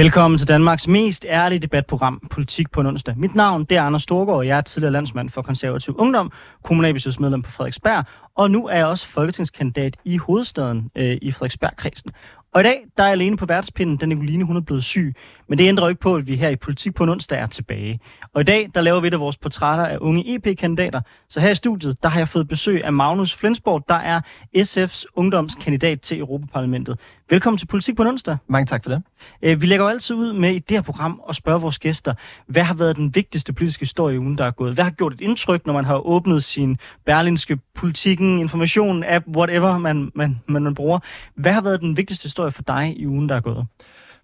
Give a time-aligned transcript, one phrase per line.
[0.00, 3.14] Velkommen til Danmarks mest ærlige debatprogram, Politik på en onsdag.
[3.18, 6.32] Mit navn det er Anders Storgård, og jeg er tidligere landsmand for konservativ ungdom,
[6.64, 12.10] kommunalbestyrelsesmedlem på Frederiksberg, og nu er jeg også folketingskandidat i hovedstaden øh, i Frederiksberg-kredsen.
[12.54, 15.14] Og i dag, der er jeg alene på værtspinden, da Nicoline hun er blevet syg.
[15.50, 17.46] Men det ændrer jo ikke på, at vi her i Politik på en onsdag er
[17.46, 18.00] tilbage.
[18.34, 21.00] Og i dag, der laver vi et af vores portrætter af unge EP-kandidater.
[21.28, 24.20] Så her i studiet, der har jeg fået besøg af Magnus Flensborg, der er
[24.56, 26.98] SF's ungdomskandidat til Europaparlamentet.
[27.30, 28.36] Velkommen til Politik på en onsdag.
[28.48, 29.02] Mange tak for det.
[29.42, 32.14] Øh, Vi lægger jo altid ud med i det her program og spørger vores gæster,
[32.46, 34.74] hvad har været den vigtigste politiske historie i ugen, der er gået?
[34.74, 39.78] Hvad har gjort et indtryk, når man har åbnet sin berlinske politikken, information, app, whatever
[39.78, 40.98] man, man, man, man bruger?
[41.34, 43.66] Hvad har været den vigtigste historie for dig i ugen, der er gået?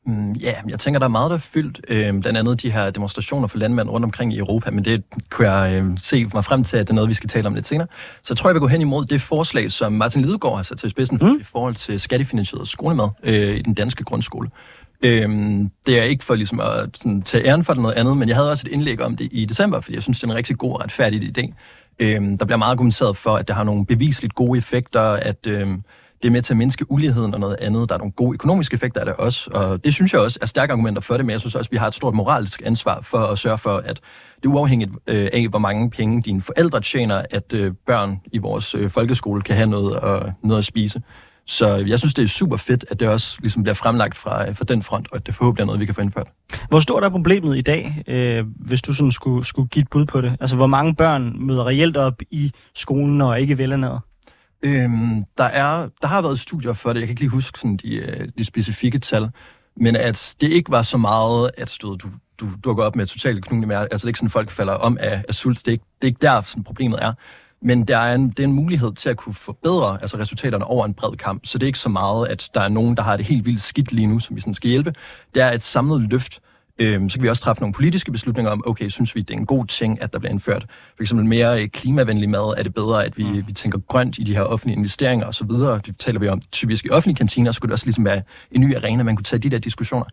[0.06, 1.80] Mm, Ja, jeg tænker, der er meget, der er fyldt.
[1.88, 5.50] Øh, blandt andet de her demonstrationer for landmænd rundt omkring i Europa, men det kunne
[5.50, 7.66] jeg øh, se mig frem til, at det er noget, vi skal tale om lidt
[7.66, 7.86] senere.
[8.22, 10.78] Så jeg tror, jeg vil gå hen imod det forslag, som Martin Lidegaard har sat
[10.78, 11.38] til spidsen for Mm.
[11.40, 14.50] i forhold til skattefinansieret skolemad øh, i den danske grundskole.
[15.02, 18.28] Øhm, det er ikke for ligesom at sådan, tage æren for det noget andet, men
[18.28, 20.36] jeg havde også et indlæg om det i december, fordi jeg synes, det er en
[20.36, 21.52] rigtig god og retfærdig idé.
[21.98, 25.82] Øhm, der bliver meget argumenteret for, at det har nogle bevisligt gode effekter, at øhm,
[26.22, 27.88] det er med til at mindske uligheden og noget andet.
[27.88, 30.46] Der er nogle gode økonomiske effekter af det også, og det synes jeg også er
[30.46, 33.00] stærke argumenter for det, men jeg synes også, at vi har et stort moralsk ansvar
[33.02, 34.00] for at sørge for, at
[34.36, 38.38] det er uafhængigt øh, af, hvor mange penge dine forældre tjener, at øh, børn i
[38.38, 41.02] vores øh, folkeskole kan have noget, og, noget at spise.
[41.46, 44.56] Så jeg synes, det er super fedt, at det også ligesom bliver fremlagt fra, øh,
[44.56, 46.26] fra den front, og at det forhåbentlig er noget, vi kan få indført.
[46.68, 50.06] Hvor stort er problemet i dag, øh, hvis du sådan skulle, skulle give et bud
[50.06, 50.36] på det?
[50.40, 54.00] Altså, hvor mange børn møder reelt op i skolen og ikke velernæret?
[54.62, 57.76] Øhm, der, er, der har været studier for det, jeg kan ikke lige huske sådan
[57.76, 59.30] de, øh, de specifikke tal,
[59.76, 62.08] men at det ikke var så meget, at du, du,
[62.40, 63.92] du dukker op med totalt knugende mærke.
[63.92, 65.58] Altså det er ikke sådan, folk falder om af, af sult.
[65.58, 67.12] Det er, ikke, det er ikke der, sådan, problemet er.
[67.62, 70.84] Men der er en, det er en mulighed til at kunne forbedre altså resultaterne over
[70.84, 71.46] en bred kamp.
[71.46, 73.62] Så det er ikke så meget, at der er nogen, der har det helt vildt
[73.62, 74.94] skidt lige nu, som vi sådan skal hjælpe.
[75.34, 76.40] Det er et samlet løft.
[76.78, 79.38] Øhm, så kan vi også træffe nogle politiske beslutninger om, okay, synes vi, det er
[79.38, 80.66] en god ting, at der bliver indført
[80.96, 82.54] for eksempel mere øh, klimavenlig mad?
[82.56, 83.44] Er det bedre, at vi, mm.
[83.46, 85.48] vi tænker grønt i de her offentlige investeringer osv.?
[85.48, 88.60] Det taler vi om typisk i offentlige kantiner, så kunne det også ligesom være en
[88.60, 90.04] ny arena, man kunne tage de der diskussioner.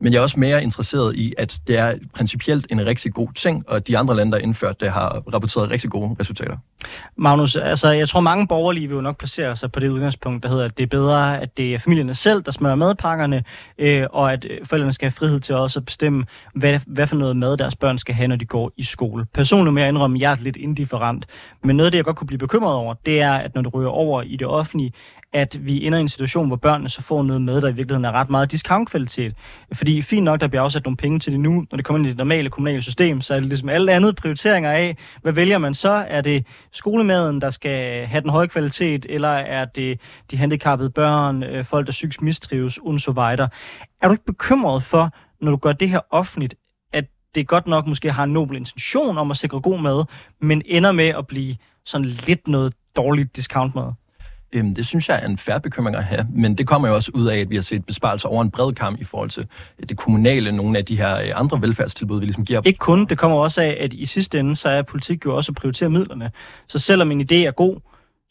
[0.00, 3.68] Men jeg er også mere interesseret i, at det er principielt en rigtig god ting,
[3.68, 6.56] og de andre lande, der har indført det, har rapporteret rigtig gode resultater.
[7.16, 10.48] Magnus, altså jeg tror mange borgerlige vil jo nok placere sig på det udgangspunkt, der
[10.48, 13.44] hedder, at det er bedre, at det er familierne selv, der smører madpakkerne,
[13.78, 16.11] øh, og at øh, forældrene skal have frihed til også at bestemme,
[16.54, 19.26] hvad, hvad for noget mad deres børn skal have, når de går i skole.
[19.34, 21.26] Personligt må jeg indrømme, at jeg er lidt indifferent,
[21.64, 23.74] men noget af det, jeg godt kunne blive bekymret over, det er, at når det
[23.74, 24.92] ryger over i det offentlige,
[25.32, 28.04] at vi ender i en situation, hvor børnene så får noget med, der i virkeligheden
[28.04, 29.34] er ret meget discountkvalitet.
[29.72, 32.06] Fordi fint nok, der bliver afsat nogle penge til det nu, når det kommer ind
[32.06, 35.58] i det normale kommunale system, så er det ligesom alle andre prioriteringer af, hvad vælger
[35.58, 36.04] man så?
[36.08, 40.00] Er det skolemaden, der skal have den høje kvalitet, eller er det
[40.30, 43.48] de handicappede børn, øh, folk, der psykisk mistrives, und so weiter?
[44.02, 45.10] Er du ikke bekymret for,
[45.42, 46.54] når du gør det her offentligt,
[46.92, 47.04] at
[47.34, 50.04] det godt nok måske har en nobel intention om at sikre god mad,
[50.40, 53.92] men ender med at blive sådan lidt noget dårligt discountmad?
[54.54, 57.10] Øhm, det synes jeg er en færre bekymring at have, men det kommer jo også
[57.14, 59.46] ud af, at vi har set besparelser over en bred kamp i forhold til
[59.78, 62.60] øh, det kommunale, nogle af de her øh, andre velfærdstilbud, vi ligesom giver.
[62.64, 65.52] Ikke kun, det kommer også af, at i sidste ende, så er politik jo også
[65.52, 66.30] at prioritere midlerne.
[66.68, 67.80] Så selvom en idé er god,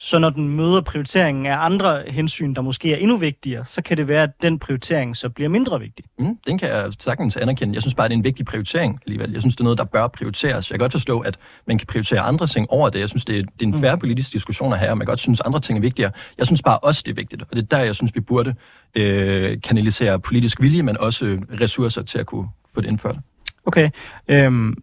[0.04, 3.98] så når den møder prioriteringen af andre hensyn, der måske er endnu vigtigere, så kan
[3.98, 6.06] det være, at den prioritering så bliver mindre vigtig.
[6.20, 7.74] Mm, den kan jeg sagtens anerkende.
[7.74, 9.32] Jeg synes bare, det er en vigtig prioritering alligevel.
[9.32, 10.70] Jeg synes, det er noget, der bør prioriteres.
[10.70, 13.00] Jeg kan godt forstå, at man kan prioritere andre ting over det.
[13.00, 15.12] Jeg synes, det er, det er en færre politisk diskussion at have, og man kan
[15.12, 16.12] godt synes, at andre ting er vigtigere.
[16.38, 18.54] Jeg synes bare også, det er vigtigt, og det er der, jeg synes, vi burde
[18.96, 23.16] øh, kanalisere politisk vilje, men også ressourcer til at kunne få det indført.
[23.66, 23.90] Okay.
[24.28, 24.76] Øhm,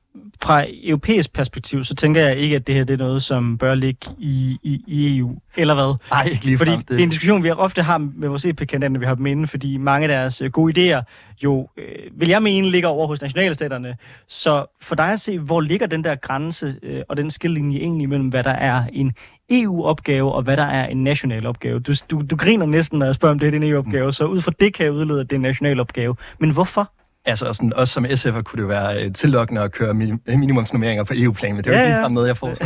[0.42, 3.74] fra europæisk perspektiv, så tænker jeg ikke, at det her det er noget, som bør
[3.74, 5.94] ligge i, i, i EU, eller hvad?
[6.10, 9.00] Nej, ikke lige Fordi det er en diskussion, vi ofte har med vores EP-kandidater, når
[9.00, 11.02] vi har dem inde, fordi mange af deres øh, gode idéer
[11.44, 13.96] jo, øh, vil jeg mene, ligger over hos nationalstaterne.
[14.28, 18.08] Så for dig at se, hvor ligger den der grænse øh, og den skillelinje egentlig
[18.08, 19.12] mellem, hvad der er en
[19.50, 21.80] EU-opgave og hvad der er en national opgave?
[21.80, 24.12] Du, du, du griner næsten, når jeg spørger, om det er en EU-opgave, mm.
[24.12, 26.16] så ud fra det kan jeg udlede, at det er en national opgave.
[26.38, 26.92] Men hvorfor?
[27.28, 31.04] Altså, sådan, også som SF'er kunne det jo være øh, tillokkende at køre mi- minimumsnummeringer
[31.04, 31.96] på EU-plan, men det er jo Ja, ikke ja.
[31.96, 32.54] ligefrem noget, jeg får.
[32.54, 32.64] Så.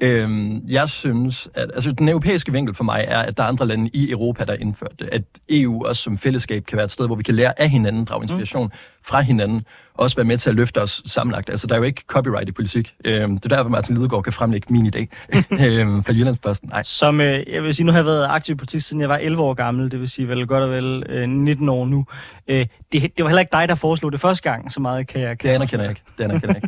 [0.00, 3.66] øhm, jeg synes, at altså, den europæiske vinkel for mig er, at der er andre
[3.66, 5.08] lande i Europa, der har indført det.
[5.12, 8.04] At EU også som fællesskab kan være et sted, hvor vi kan lære af hinanden,
[8.04, 8.70] drage inspiration mm.
[9.04, 9.62] fra hinanden,
[9.98, 11.50] også være med til at løfte os sammenlagt.
[11.50, 12.94] Altså, der er jo ikke copyright i politik.
[13.04, 15.06] Øhm, det er derfor, Martin Lidegaard kan fremlægge min idé
[15.66, 16.68] øhm, fra Jyllandsposten.
[16.68, 16.82] Nej.
[16.82, 19.16] Som, øh, jeg vil sige, nu har jeg været aktiv i politik, siden jeg var
[19.16, 22.06] 11 år gammel, det vil sige vel godt og vel øh, 19 år nu.
[22.48, 25.20] Øh, det, det var heller ikke dig, der foreslog det første gang, så meget kan
[25.20, 25.38] jeg...
[25.38, 26.02] Kan Det anerkender jeg ikke.
[26.18, 26.62] Det anerkender jeg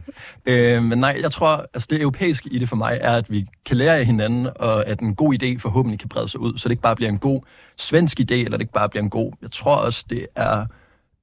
[0.47, 0.77] ikke.
[0.77, 3.47] øh, men nej, jeg tror, altså det europæiske i det for mig er, at vi
[3.67, 6.69] kan lære af hinanden, og at en god idé forhåbentlig kan brede sig ud, så
[6.69, 7.41] det ikke bare bliver en god
[7.77, 9.33] svensk idé, eller det ikke bare bliver en god.
[9.43, 10.67] Jeg tror også, det er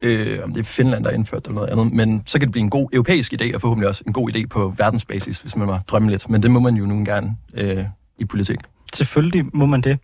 [0.04, 1.94] øh, om det er Finland, der har indført det eller noget andet.
[1.94, 4.48] Men så kan det blive en god europæisk idé, og forhåbentlig også en god idé
[4.48, 6.30] på verdensbasis, hvis man må drømme lidt.
[6.30, 7.86] Men det må man jo nu gerne øh,
[8.20, 8.58] i politik.
[8.94, 10.00] Selvfølgelig må man det.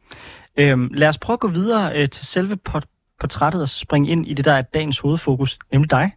[0.57, 2.87] Øhm, lad os prøve at gå videre øh, til selve port-
[3.19, 6.11] portrættet og så springe ind i det, der er dagens hovedfokus, nemlig dig.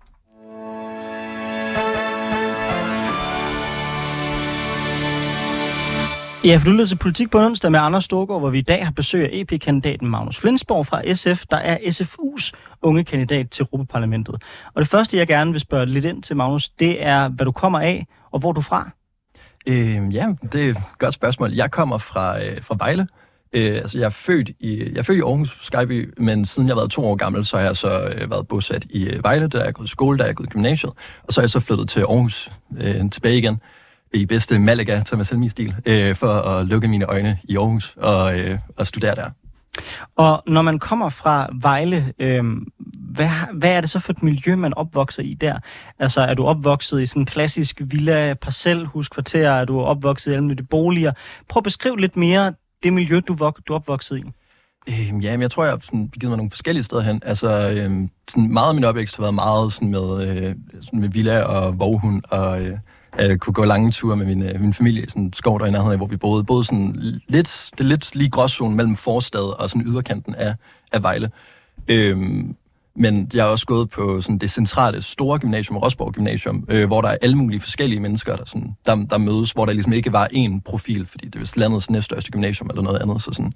[6.45, 8.85] Ja, for du lytter til Politik på onsdag med Anders Storgård, hvor vi i dag
[8.85, 12.53] har besøg af EP-kandidaten Magnus Flensborg fra SF, der er SFU's
[12.83, 14.35] unge kandidat til Europaparlamentet.
[14.75, 17.53] Og det første, jeg gerne vil spørge lidt ind til, Magnus, det er, hvad du
[17.53, 18.91] kommer af, og hvor du er fra.
[19.67, 21.53] Øh, ja, det er et godt spørgsmål.
[21.53, 23.09] Jeg kommer fra, øh, fra Vejle.
[23.53, 26.75] Øh, altså, jeg er, født i, jeg er født i Aarhus, Skyby, men siden jeg
[26.75, 29.49] har været to år gammel, så har jeg så øh, været bosat i øh, Vejle,
[29.49, 30.93] der er jeg gået i skole, der er jeg gået i gymnasiet,
[31.23, 32.51] og så er jeg så flyttet til Aarhus
[32.81, 33.61] øh, tilbage igen
[34.15, 38.39] i bedste Malaga, selv min stil, øh, for at lukke mine øjne i Aarhus og,
[38.39, 39.31] øh, og studere der.
[40.17, 42.45] Og når man kommer fra Vejle, øh,
[42.99, 45.59] hvad, hvad er det så for et miljø, man opvokser i der?
[45.99, 49.51] Altså, er du opvokset i sådan en klassisk villa, parcelhuskvarter?
[49.51, 51.13] Er du opvokset i almindelige boliger?
[51.49, 54.23] Prøv at beskrive lidt mere det miljø, du, vok- du er opvokset i.
[54.89, 57.23] Øh, ja, men jeg tror, jeg har sådan, begivet mig nogle forskellige steder hen.
[57.27, 61.09] Altså, øh, sådan meget af min opvækst har været meget sådan med, øh, sådan med
[61.09, 62.79] villa og voghund, og øh,
[63.19, 65.71] øh, kunne gå lange ture med min, øh, min familie i sådan skov der i
[65.71, 66.45] nærheden af, hvor vi boede.
[66.45, 66.97] Både sådan
[67.29, 70.55] lidt, det er lidt lige gråzonen mellem forstad og sådan yderkanten af,
[70.93, 71.31] af Vejle.
[71.89, 72.57] Øhm,
[72.95, 77.01] men jeg har også gået på sådan det centrale store gymnasium, Rosborg Gymnasium, øh, hvor
[77.01, 80.13] der er alle mulige forskellige mennesker, der, sådan, der, der mødes, hvor der ligesom ikke
[80.13, 83.23] var én profil, fordi det er vist landets næststørste gymnasium eller noget andet.
[83.23, 83.53] Så sådan,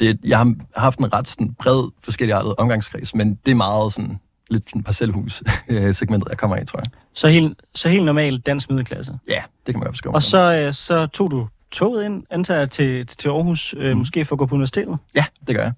[0.00, 4.20] det, jeg har haft en ret sådan, bred forskelligartet omgangskreds, men det er meget sådan,
[4.50, 6.86] lidt sådan parcelhus-segmentet, jeg kommer af, tror jeg.
[7.14, 9.18] Så helt, så helt normal dansk middelklasse.
[9.28, 10.14] Ja, det kan man godt beskrive.
[10.14, 13.98] Og så, øh, så tog du toget ind, antager jeg, til, til Aarhus, øh, mm.
[13.98, 14.98] måske for at gå på universitetet.
[15.14, 15.72] Ja, det gør jeg.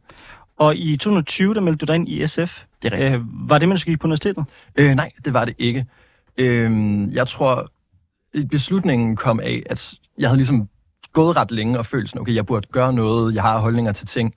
[0.59, 2.63] Og i 2020, der meldte du dig ind i SF.
[2.83, 3.15] Det er rigtigt.
[3.15, 4.45] Øh, var det, man skulle gik på universitetet?
[4.77, 5.87] Øh, nej, det var det ikke.
[6.37, 6.71] Øh,
[7.13, 7.71] jeg tror,
[8.51, 10.69] beslutningen kom af, at jeg havde ligesom
[11.13, 14.07] gået ret længe og følt sådan, okay, jeg burde gøre noget, jeg har holdninger til
[14.07, 14.35] ting,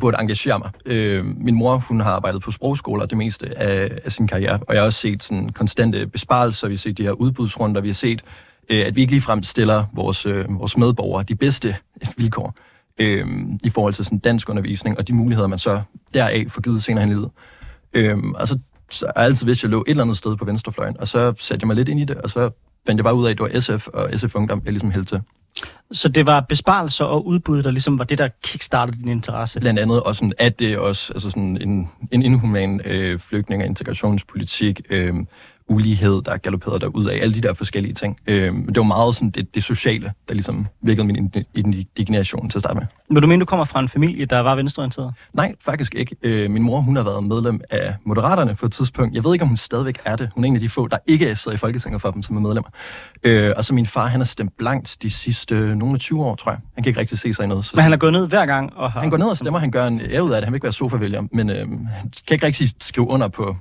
[0.00, 0.70] burde engagere mig.
[0.86, 4.74] Øh, min mor, hun har arbejdet på sprogskoler det meste af, af sin karriere, og
[4.74, 7.94] jeg har også set sådan konstante besparelser, vi har set de her udbudsrunder, vi har
[7.94, 8.22] set,
[8.68, 11.76] øh, at vi ikke ligefrem stiller vores, øh, vores medborgere de bedste
[12.16, 12.54] vilkår
[12.98, 13.26] øh,
[13.64, 15.82] i forhold til sådan dansk undervisning, og de muligheder, man så
[16.14, 17.30] deraf får givet senere hen i livet.
[17.92, 18.58] Øh, og så,
[18.90, 21.08] så har jeg altid vidst, at jeg lå et eller andet sted på venstrefløjen, og
[21.08, 22.50] så satte jeg mig lidt ind i det, og så
[22.86, 25.16] fandt jeg bare ud af, at det var SF og SF Ungdom, jeg ligesom hældte
[25.16, 25.22] til.
[25.92, 29.60] Så det var besparelser og udbud, der ligesom var det, der kickstartede din interesse?
[29.60, 33.68] Blandt andet også sådan, at det også altså sådan en, en inhuman øh, flygtning- og
[33.68, 35.14] integrationspolitik, øh,
[35.68, 38.18] ulighed, der galopperede der ud af, alle de der forskellige ting.
[38.26, 42.62] Øh, det var meget sådan det, det sociale, der ligesom vækkede min indignation til at
[42.62, 42.86] starte med.
[43.10, 45.14] Vil du mene, du kommer fra en familie, der var venstreorienteret?
[45.32, 46.16] Nej, faktisk ikke.
[46.22, 49.14] Øh, min mor, hun har været medlem af Moderaterne på et tidspunkt.
[49.14, 50.30] Jeg ved ikke, om hun stadigvæk er det.
[50.34, 52.36] Hun er en af de få, der ikke er siddet i Folketinget for dem, som
[52.36, 52.70] er medlemmer.
[53.22, 56.34] Øh, og så min far, han har stemt blankt de sidste nogle af 20 år,
[56.34, 56.60] tror jeg.
[56.74, 57.64] Han kan ikke rigtig se sig i noget.
[57.64, 59.00] Så Men han er gået ned hver gang og har...
[59.00, 60.44] han går ned og stemmer, han gør en ære ud af det.
[60.44, 63.56] Han vil ikke være sofavælger, men øh, han kan ikke rigtig skrive under på,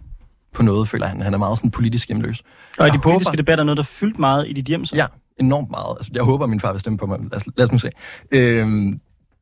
[0.53, 1.21] på noget, føler han.
[1.21, 2.43] Han er meget sådan politisk hjemløs.
[2.79, 4.95] Og i de politiske håber- debatter noget, der fyldt meget i dit hjem, så?
[4.95, 5.05] Ja,
[5.39, 5.95] enormt meget.
[5.97, 7.19] Altså, jeg håber, at min far vil stemme på mig.
[7.31, 7.89] Lad os, lad os nu se.
[8.31, 8.99] Øhm,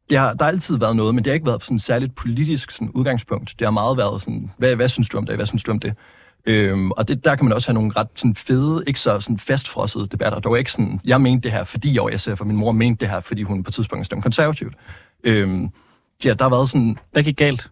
[0.10, 2.72] det har, der har altid været noget, men det har ikke været sådan særligt politisk
[2.72, 3.56] sådan, udgangspunkt.
[3.60, 5.80] Det har meget været sådan, hvad, hvad synes du om det, hvad synes du om
[5.80, 5.94] det?
[6.46, 9.40] Øhm, og det, der kan man også have nogle ret sådan, fede, ikke så sådan,
[9.40, 10.40] fastfrossede debatter.
[10.40, 12.72] Der var ikke sådan, jeg mente det her, fordi jeg var SF, og min mor
[12.72, 14.74] mente det her, fordi hun på et tidspunkt stemte konservativt.
[15.24, 15.70] Øhm,
[16.26, 16.98] ja, der har været sådan...
[17.12, 17.72] Hvad gik galt?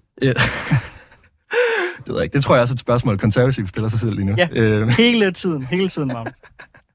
[1.99, 2.33] Øh, det ved jeg ikke.
[2.33, 4.35] Det tror jeg også er et spørgsmål, konservativt stiller sig selv lige nu.
[4.37, 4.47] Ja.
[4.51, 6.33] Øhm, Hele tiden, hele tiden, Magnus.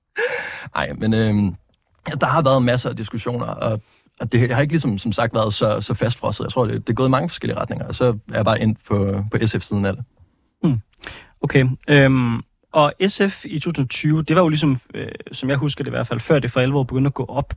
[0.75, 1.13] Nej, men
[2.09, 3.81] ja, der har været masser af diskussioner, og,
[4.21, 6.45] og det har ikke ligesom, som sagt været så, så fastfrosset.
[6.45, 8.61] Jeg tror, det, det er gået i mange forskellige retninger, og så er jeg bare
[8.61, 10.05] ind på, på SF-siden af det.
[11.45, 11.67] Okay.
[11.89, 12.43] Øhm,
[12.73, 16.07] og SF i 2020, det var jo ligesom, øh, som jeg husker det i hvert
[16.07, 17.55] fald, før det for alvor begyndte at gå op.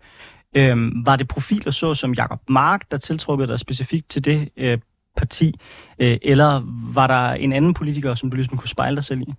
[0.56, 4.78] Øhm, var det profiler så som Jakob Mark, der tiltrukkede dig specifikt til det øh,
[5.18, 5.54] parti,
[6.00, 6.62] øh, eller
[6.94, 9.34] var der en anden politiker, som du ligesom kunne spejle dig selv i?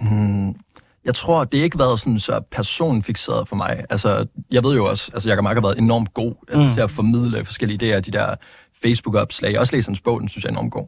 [0.00, 0.54] Hmm,
[1.04, 3.84] jeg tror, det har ikke været sådan så personfixeret for mig.
[3.90, 6.74] Altså, jeg ved jo også, altså Jakob Mark har været enormt god altså, Mm.
[6.74, 8.34] til at formidle forskellige idéer, de der
[8.82, 9.52] Facebook-opslag.
[9.52, 10.86] Jeg også læst hans bog, den synes jeg er enormt god.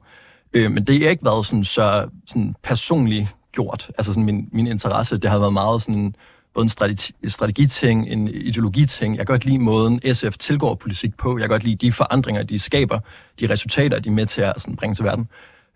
[0.52, 3.90] Øh, men det har ikke været sådan så sådan personligt gjort.
[3.98, 6.14] Altså sådan min, min interesse, det har været meget sådan
[6.54, 9.16] både en strategi, strategiting, en ideologiting.
[9.16, 11.38] Jeg kan godt lide måden, SF tilgår politik på.
[11.38, 12.98] Jeg kan godt lide de forandringer, de skaber,
[13.40, 15.28] de resultater, de er med til at sådan, bringe til verden.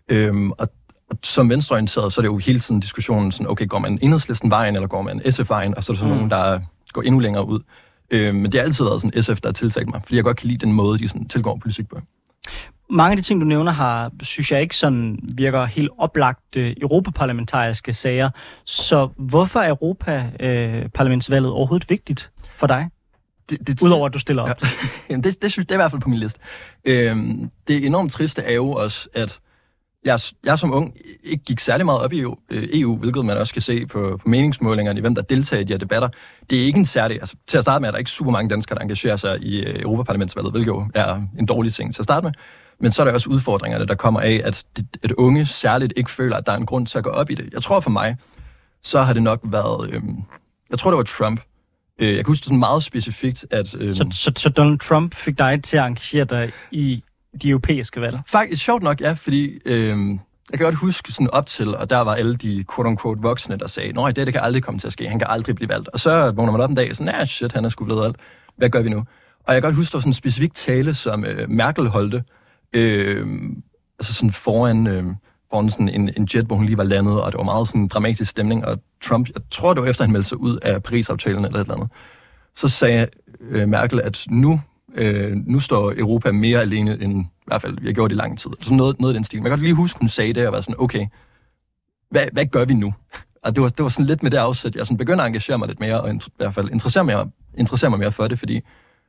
[0.09, 0.69] Øhm, og,
[1.23, 4.75] som venstreorienteret, så er det jo hele tiden diskussionen, sådan, okay, går man enhedslisten vejen,
[4.75, 6.17] eller går man SF-vejen, og så er der sådan Mm.
[6.17, 6.59] nogen, der
[6.93, 7.59] går endnu længere ud.
[8.11, 10.37] Øhm, men det har altid været sådan SF, der har tiltalt mig, fordi jeg godt
[10.37, 11.99] kan lide den måde, de sådan, tilgår politik på.
[12.89, 16.75] Mange af de ting, du nævner, har, synes jeg ikke sådan virker helt oplagt øh,
[16.81, 18.29] europaparlamentariske sager.
[18.65, 22.89] Så hvorfor er Europaparlamentsvalget øh, overhovedet vigtigt for dig?
[23.49, 24.49] Det, det, Udover at du stiller op.
[24.49, 24.67] Ja.
[25.09, 26.39] Jamen, det, det, synes, det er i hvert fald på min liste.
[26.85, 29.39] Øhm, det enormt triste er jo også, at
[30.05, 33.37] jeg, jeg som ung ikke gik særlig meget op i EU, øh, EU, hvilket man
[33.37, 36.09] også kan se på, på meningsmålingerne i hvem der deltager i de her debatter.
[36.49, 37.19] Det er ikke en særlig...
[37.19, 39.59] Altså, til at starte med er der ikke super mange danskere, der engagerer sig i
[39.59, 42.31] øh, Europaparlamentsvalget, hvilket jo er en dårlig ting til at starte med.
[42.79, 44.63] Men så er der også udfordringerne, der kommer af, at,
[45.03, 47.35] at unge særligt ikke føler, at der er en grund til at gå op i
[47.35, 47.49] det.
[47.53, 48.17] Jeg tror for mig,
[48.83, 49.89] så har det nok været...
[49.89, 50.01] Øh,
[50.69, 51.41] jeg tror, det var Trump.
[51.99, 53.75] Øh, jeg kan huske det sådan meget specifikt, at...
[53.75, 57.03] Øh, så, så, så Donald Trump fik dig til at engagere dig i
[57.41, 58.19] de europæiske valg?
[58.27, 59.59] Faktisk, sjovt nok, ja, fordi...
[59.65, 59.97] Øh,
[60.51, 63.67] jeg kan godt huske sådan op til, og der var alle de quote-unquote voksne, der
[63.67, 65.87] sagde, nej, det, det kan aldrig komme til at ske, han kan aldrig blive valgt.
[65.87, 68.01] Og så vågner man op en dag og sådan, ja, shit, han er sgu blevet
[68.01, 68.17] valgt.
[68.57, 68.97] Hvad gør vi nu?
[69.43, 72.23] Og jeg kan godt huske, der var sådan en specifik tale, som øh, Merkel holdte,
[72.73, 73.27] øh,
[73.99, 75.03] altså sådan foran, øh,
[75.49, 77.81] foran sådan en, en jet, hvor hun lige var landet, og det var meget sådan
[77.81, 80.83] en dramatisk stemning, og Trump, jeg tror, det var efter, han meldte sig ud af
[80.83, 81.89] Paris-aftalen eller et eller andet,
[82.55, 83.07] så sagde
[83.41, 84.61] øh, Merkel, at nu,
[84.95, 88.19] øh, nu står Europa mere alene end i hvert fald, vi har gjort det i
[88.19, 88.51] lang tid.
[88.61, 89.39] Sådan noget, noget af den stil.
[89.39, 91.07] Man kan godt lige huske, hun sagde det, og var sådan, okay,
[92.09, 92.93] hvad, hvad gør vi nu?
[93.43, 95.57] Og det var, det var sådan lidt med det afsæt, jeg sådan begynder at engagere
[95.57, 98.61] mig lidt mere, og i hvert fald interessere, mig, interessere mig mere for det, fordi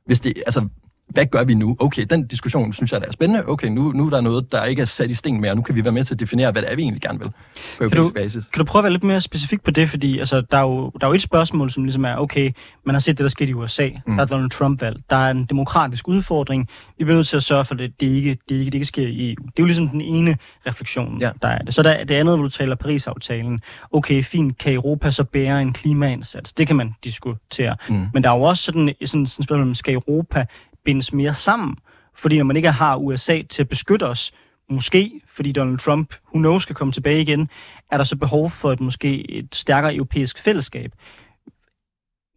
[0.06, 0.68] hvis det, altså,
[1.10, 1.76] hvad gør vi nu?
[1.78, 3.48] Okay, den diskussion synes jeg der er spændende.
[3.48, 5.54] Okay, nu, nu er der noget, der ikke er sat i sten mere.
[5.54, 7.30] Nu kan vi være med til at definere, hvad det er, vi egentlig gerne vil
[7.78, 8.44] på kan du, basis.
[8.52, 9.88] Kan du prøve at være lidt mere specifik på det?
[9.88, 12.52] Fordi altså, der, er jo, der er jo et spørgsmål, som ligesom er, okay,
[12.84, 13.88] man har set det, der skete i USA.
[14.06, 14.16] Mm.
[14.16, 15.00] Der er Donald Trump-valg.
[15.10, 16.68] Der er en demokratisk udfordring.
[16.98, 18.86] Vi bliver nødt til at sørge for, at det, det, ikke, det, ikke, det ikke
[18.86, 19.42] sker i EU.
[19.42, 20.36] Det er jo ligesom den ene
[20.66, 21.30] refleksion, ja.
[21.42, 21.74] der er det.
[21.74, 23.60] Så der, det andet, hvor du taler Paris-aftalen.
[23.92, 26.52] Okay, fint, kan Europa så bære en klimaindsats?
[26.52, 27.76] Det kan man diskutere.
[27.88, 28.06] Mm.
[28.14, 30.46] Men der er jo også sådan, sådan, sådan spørgsmål, skal Europa
[30.84, 31.76] bindes mere sammen.
[32.16, 34.32] Fordi når man ikke har USA til at beskytte os,
[34.70, 37.48] måske fordi Donald Trump, who knows, skal komme tilbage igen,
[37.90, 40.92] er der så behov for et måske et stærkere europæisk fællesskab.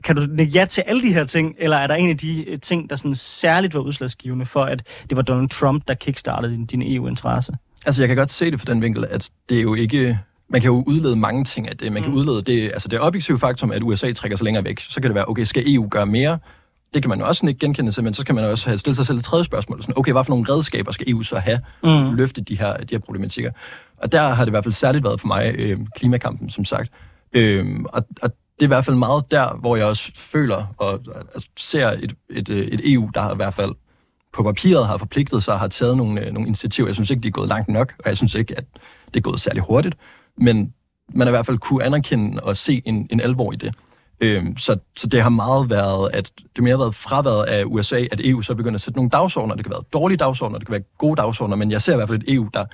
[0.04, 2.50] Kan du lægge ja til alle de her ting, eller er der en af de
[2.50, 6.54] øh, ting, der sådan særligt var udslagsgivende for, at det var Donald Trump, der kickstartede
[6.54, 7.54] din, din EU-interesse?
[7.86, 10.20] Altså, jeg kan godt se det fra den vinkel, at det er jo ikke...
[10.50, 11.92] Man kan jo udlede mange ting af det.
[11.92, 12.18] Man kan mm.
[12.18, 14.80] udlede det, altså det objektive faktum, at USA trækker sig længere væk.
[14.80, 16.40] Så kan det være, okay, skal EU gøre mere?
[16.94, 18.96] Det kan man jo også ikke genkende sig, men så kan man også have stillet
[18.96, 19.82] sig selv et tredje spørgsmål.
[19.82, 22.16] Sådan, okay, hvad for nogle redskaber skal EU så have mm.
[22.16, 23.52] løfte de her, de her problematikker?
[23.98, 26.92] Og der har det i hvert fald særligt været for mig øh, klimakampen, som sagt.
[27.34, 31.00] Øh, og, og det er i hvert fald meget der, hvor jeg også føler og
[31.34, 33.76] altså, ser et, et, øh, et EU, der i hvert fald
[34.34, 36.88] på papiret har forpligtet sig og har taget nogle, øh, nogle initiativer.
[36.88, 38.66] Jeg synes ikke, de er gået langt nok, og jeg synes ikke, at
[39.08, 39.96] det er gået særlig hurtigt.
[40.38, 40.74] Men
[41.14, 43.76] man i hvert fald kunne anerkende og se en, en alvor i det.
[44.20, 48.06] Øhm, så, så det har meget været, at det mere har været fraværet af USA,
[48.12, 49.56] at EU så begynder at sætte nogle dagsordner.
[49.56, 52.10] Det kan være dårlige dagsordner, det kan være gode dagsordner, men jeg ser i hvert
[52.10, 52.66] fald et EU, der,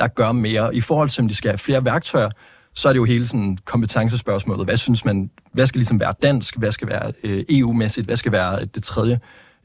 [0.00, 0.74] der gør mere.
[0.74, 2.30] I forhold til, om de skal have flere værktøjer,
[2.74, 4.66] så er det jo hele sådan kompetencespørgsmålet.
[4.66, 8.32] Hvad synes man, hvad skal ligesom være dansk, hvad skal være øh, EU-mæssigt, hvad skal
[8.32, 9.20] være øh, det tredje?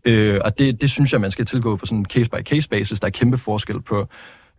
[0.06, 3.00] Øh, og det, det synes jeg, man skal tilgå på sådan en case-by-case basis.
[3.00, 4.08] Der er kæmpe forskel på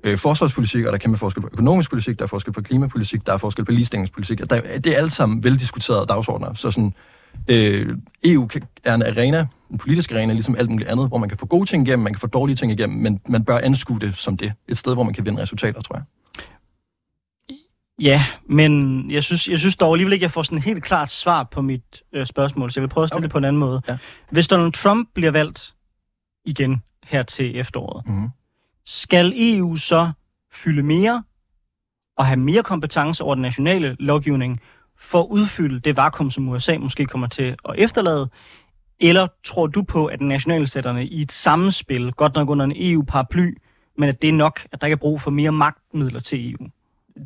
[0.04, 3.26] øh, forsvarspolitik, og der er kæmpe forskel på økonomisk politik, der er forskel på klimapolitik,
[3.26, 4.38] der er forskel på ligestillingspolitik.
[4.50, 6.54] Der, det er alt sammen veldiskuterede dagsordner.
[6.54, 6.94] Så sådan,
[7.49, 8.49] øh, EU
[8.85, 11.66] er en arena, en politisk arena, ligesom alt muligt andet, hvor man kan få gode
[11.66, 14.52] ting igennem, man kan få dårlige ting igennem, men man bør anskue det som det.
[14.68, 16.04] Et sted, hvor man kan vinde resultater, tror jeg.
[18.00, 20.85] Ja, men jeg synes, jeg synes dog alligevel ikke, at jeg får sådan et helt
[20.85, 23.25] klart svar på mit øh, spørgsmål, så jeg vil prøve at stille okay.
[23.25, 23.82] det på en anden måde.
[23.88, 23.97] Ja.
[24.30, 25.75] Hvis Donald Trump bliver valgt
[26.44, 28.30] igen her til efteråret, mm
[28.86, 30.12] skal EU så
[30.52, 31.24] fylde mere
[32.16, 34.60] og have mere kompetence over den nationale lovgivning
[34.98, 38.30] for at udfylde det vakuum, som USA måske kommer til at efterlade?
[39.00, 43.54] Eller tror du på, at nationalstaterne i et sammenspil, godt nok under en EU-paraply,
[43.98, 46.66] men at det er nok, at der ikke er brug for mere magtmidler til EU?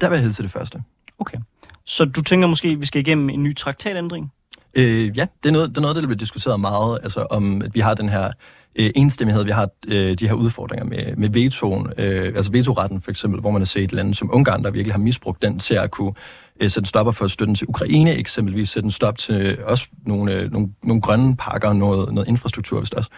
[0.01, 0.83] Der vil jeg til det første.
[1.19, 1.39] Okay.
[1.85, 4.33] Så du tænker måske, at vi skal igennem en ny traktatændring?
[4.75, 7.75] Øh, ja, det er, noget, det er noget, der bliver diskuteret meget, altså om at
[7.75, 8.33] vi har den her
[8.79, 9.45] øh, enstemmighed.
[9.45, 13.51] Vi har øh, de her udfordringer med, med vetoen, øh, altså vetoretten for eksempel, hvor
[13.51, 16.13] man har set lande som Ungarn, der virkelig har misbrugt den til at kunne
[16.61, 19.89] øh, sætte en stopper for støtten til Ukraine, eksempelvis sætte en stop til øh, også
[20.07, 23.11] nogle, øh, nogle, nogle grønne pakker og noget, noget infrastruktur, hvis også.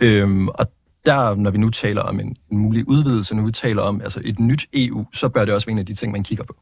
[0.00, 0.66] Øhm, og
[1.06, 4.20] der, når vi nu taler om en, en mulig udvidelse, når vi taler om altså
[4.24, 6.56] et nyt EU, så bør det også være en af de ting, man kigger på.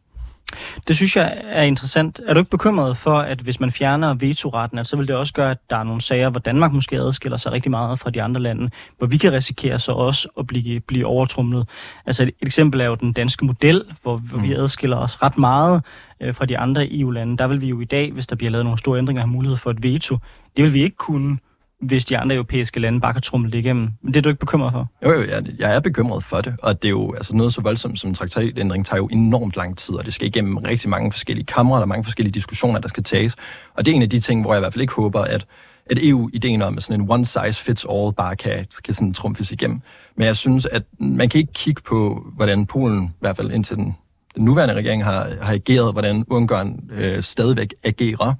[0.88, 2.20] Det synes jeg er interessant.
[2.26, 5.50] Er du ikke bekymret for, at hvis man fjerner vetoretten, så vil det også gøre,
[5.50, 8.40] at der er nogle sager, hvor Danmark måske adskiller sig rigtig meget fra de andre
[8.40, 11.68] lande, hvor vi kan risikere så også at blive, blive overtrumlet.
[12.06, 14.44] Altså et, eksempel er jo den danske model, hvor, hvor mm.
[14.44, 15.84] vi adskiller os ret meget
[16.20, 17.36] øh, fra de andre EU-lande.
[17.36, 19.56] Der vil vi jo i dag, hvis der bliver lavet nogle store ændringer, have mulighed
[19.56, 20.18] for et veto.
[20.56, 21.38] Det vil vi ikke kunne
[21.80, 23.88] hvis de andre europæiske lande bare kan trumle det igennem.
[24.02, 24.88] Men det er du ikke bekymret for?
[25.04, 27.60] Jo, jo, jeg, jeg er bekymret for det, og det er jo altså noget så
[27.60, 31.12] voldsomt som en traktatændring tager jo enormt lang tid, og det skal igennem rigtig mange
[31.12, 33.36] forskellige kamre, der er mange forskellige diskussioner, der skal tages.
[33.74, 35.46] Og det er en af de ting, hvor jeg i hvert fald ikke håber, at,
[35.86, 39.52] at EU-ideen om, at sådan en one size fits all bare kan, kan sådan trumfes
[39.52, 39.80] igennem.
[40.16, 43.76] Men jeg synes, at man kan ikke kigge på, hvordan Polen, i hvert fald indtil
[43.76, 43.96] den,
[44.34, 48.34] den nuværende regering har, har ageret, hvordan Ungarn øh, stadigvæk agerer,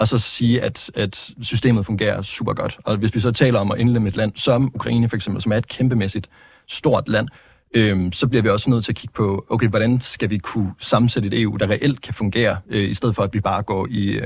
[0.00, 2.78] og så sige, at, at systemet fungerer super godt.
[2.84, 5.52] Og hvis vi så taler om at indlemme et land som Ukraine for eksempel, som
[5.52, 6.28] er et kæmpemæssigt
[6.68, 7.28] stort land,
[7.74, 10.74] øhm, så bliver vi også nødt til at kigge på, okay, hvordan skal vi kunne
[10.78, 13.86] sammensætte et EU, der reelt kan fungere, øh, i stedet for at vi bare går
[13.90, 14.20] i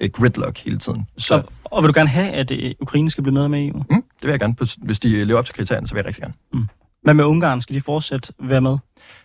[0.00, 1.06] øh, gridlock hele tiden.
[1.18, 3.78] Så, og, og vil du gerne have, at øh, Ukraine skal blive med med EU?
[3.90, 4.56] Mm, det vil jeg gerne.
[4.78, 6.34] Hvis de lever op til kriterierne, så vil jeg rigtig gerne.
[6.52, 6.66] Mm.
[7.02, 7.60] Hvad med Ungarn?
[7.60, 8.78] Skal de fortsat være med?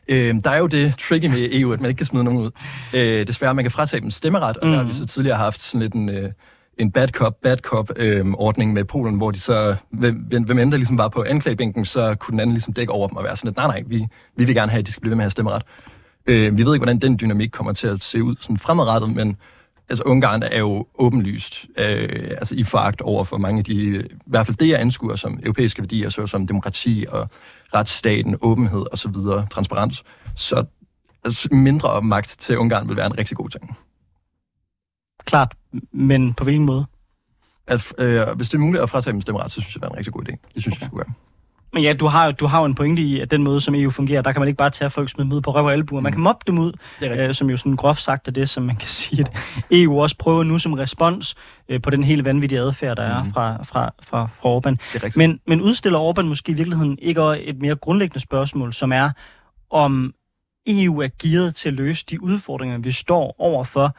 [0.07, 2.51] Øh, der er jo det tricky med EU, at man ikke kan smide nogen ud.
[2.93, 4.71] Øh, desværre, man kan fratage dem stemmeret, og mm.
[4.71, 6.31] der har vi så tidligere haft sådan lidt en, øh,
[6.77, 10.71] en bad cop, bad cop øh, ordning med Polen, hvor de så, hvem, hvem end
[10.71, 13.35] der ligesom var på anklagebænken, så kunne den anden ligesom dække over dem og være
[13.35, 14.07] sådan lidt, nej nej, vi,
[14.37, 15.63] vi vil gerne have, at de skal blive ved med at have stemmeret.
[16.27, 19.37] Øh, vi ved ikke, hvordan den dynamik kommer til at se ud sådan fremadrettet, men
[19.89, 24.03] altså Ungarn er jo åbenlyst øh, altså i foragt over for mange af de, i
[24.25, 27.29] hvert fald det, jeg anskuer som europæiske værdier, så som demokrati og
[27.73, 29.13] retsstaten, åbenhed osv.,
[29.51, 30.03] transparens.
[30.35, 30.65] Så
[31.25, 33.77] altså, mindre magt til Ungarn vil være en rigtig god ting.
[35.25, 35.55] Klart,
[35.91, 36.85] men på hvilken måde?
[37.67, 39.91] At, øh, hvis det er muligt at fratage dem stemmeret, så synes jeg, det er
[39.91, 40.31] en rigtig god idé.
[40.53, 40.81] Det synes okay.
[40.81, 41.13] jeg skulle være.
[41.73, 43.89] Men ja, du har, du har jo en pointe i, at den måde, som EU
[43.89, 45.99] fungerer, der kan man ikke bare tage folk smide dem ud på røv og albuer.
[45.99, 46.03] Mm.
[46.03, 48.75] Man kan mobbe dem ud, øh, som jo sådan groft sagt er det, som man
[48.75, 49.31] kan sige, at
[49.71, 51.35] EU også prøver nu som respons
[51.69, 53.29] øh, på den hele vanvittige adfærd, der mm.
[53.29, 54.75] er fra, fra, fra, fra Orbán.
[55.15, 59.09] Men, men udstiller Orbán måske i virkeligheden ikke et mere grundlæggende spørgsmål, som er,
[59.69, 60.13] om
[60.67, 63.95] EU er gearet til at løse de udfordringer, vi står overfor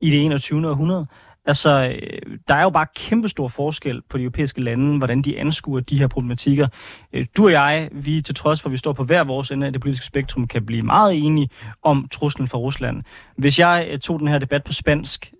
[0.00, 0.68] i det 21.
[0.68, 1.06] århundrede.
[1.46, 5.80] Altså, øh, der er jo bare kæmpestor forskel på de europæiske lande, hvordan de anskuer
[5.80, 6.68] de her problematikker.
[7.12, 9.66] Øh, du og jeg, vi til trods for, at vi står på hver vores ende
[9.66, 11.48] af det politiske spektrum, kan blive meget enige
[11.82, 13.02] om truslen fra Rusland.
[13.36, 15.32] Hvis jeg øh, tog den her debat på spansk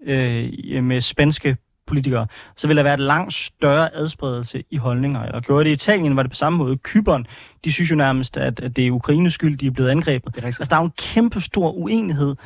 [0.82, 5.22] med spanske politikere, så ville der være et langt større adspredelse i holdninger.
[5.22, 6.76] Eller gjorde det i Italien, var det på samme måde.
[6.76, 7.26] Kyberen,
[7.64, 10.38] de synes jo nærmest, at det er Ukraines skyld, de er blevet angrebet.
[10.38, 12.36] Er altså, der er jo en kæmpe stor uenighed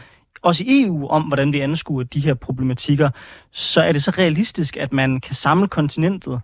[0.43, 3.11] også i EU om, hvordan vi anskuer de her problematikker,
[3.53, 6.41] så er det så realistisk, at man kan samle kontinentet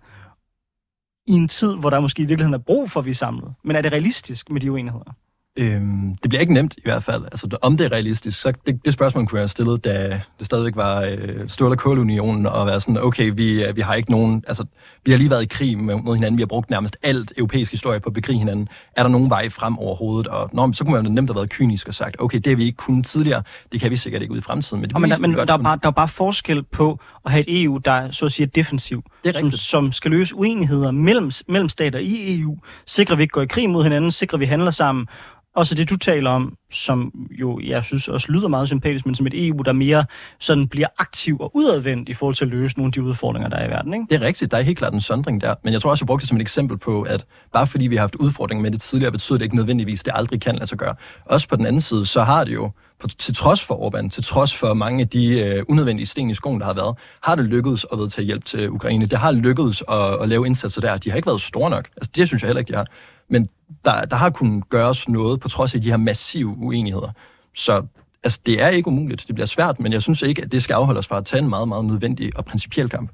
[1.27, 3.53] i en tid, hvor der måske i virkeligheden er brug for, at vi er samlet.
[3.63, 5.13] Men er det realistisk med de uenigheder?
[5.57, 7.23] Øhm, det bliver ikke nemt i hvert fald.
[7.23, 10.45] Altså, om det er realistisk, så det, det spørgsmål kunne jeg have stillet, da det
[10.45, 14.11] stadigvæk var øh, Stål- og Kålunionen, og være sådan, okay, vi, øh, vi har ikke
[14.11, 14.65] nogen, altså,
[15.05, 17.99] vi har lige været i krig mod hinanden, vi har brugt nærmest alt europæisk historie
[17.99, 18.67] på at bekrige hinanden.
[18.95, 20.27] Er der nogen vej frem overhovedet?
[20.27, 22.63] Og nå, så kunne man nemt have været kynisk og sagt, okay, det har vi
[22.63, 24.81] ikke kunnet tidligere, det kan vi sikkert ikke ud i fremtiden.
[24.81, 27.49] Men, det men, der, men der, er bare, der er bare forskel på at have
[27.49, 30.91] et EU, der så at sige er defensiv, det er som, som skal løse uenigheder
[30.91, 34.45] mellem, mellem stater i EU, sikre vi ikke går i krig mod hinanden, sikre vi
[34.45, 35.07] handler sammen,
[35.55, 39.15] og så det, du taler om, som jo jeg synes også lyder meget sympatisk, men
[39.15, 40.05] som et EU, der mere
[40.39, 43.57] sådan bliver aktiv og udadvendt i forhold til at løse nogle af de udfordringer, der
[43.57, 43.93] er i verden.
[43.93, 44.05] Ikke?
[44.09, 44.51] Det er rigtigt.
[44.51, 45.55] Der er helt klart en sondring der.
[45.63, 47.95] Men jeg tror også, jeg brugte det som et eksempel på, at bare fordi vi
[47.95, 50.67] har haft udfordringer med det tidligere, betyder det ikke nødvendigvis, at det aldrig kan lade
[50.67, 50.95] sig gøre.
[51.25, 54.23] Også på den anden side, så har det jo, på, til trods for Orbán, til
[54.23, 57.45] trods for mange af de øh, unødvendige sten i skoen, der har været, har det
[57.45, 59.05] lykkedes at vedtage hjælp til Ukraine.
[59.05, 60.97] Det har lykkedes at, at lave indsatser der.
[60.97, 61.89] De har ikke været store nok.
[61.97, 62.87] Altså, det synes jeg heller ikke, de har.
[63.29, 63.49] Men
[63.85, 67.11] der, der har kunnet gøres noget på trods af de her massive uenigheder.
[67.55, 67.85] Så
[68.23, 69.23] altså, det er ikke umuligt.
[69.27, 71.43] Det bliver svært, men jeg synes ikke, at det skal afholde os fra at tage
[71.43, 73.09] en meget, meget nødvendig og principiel kamp.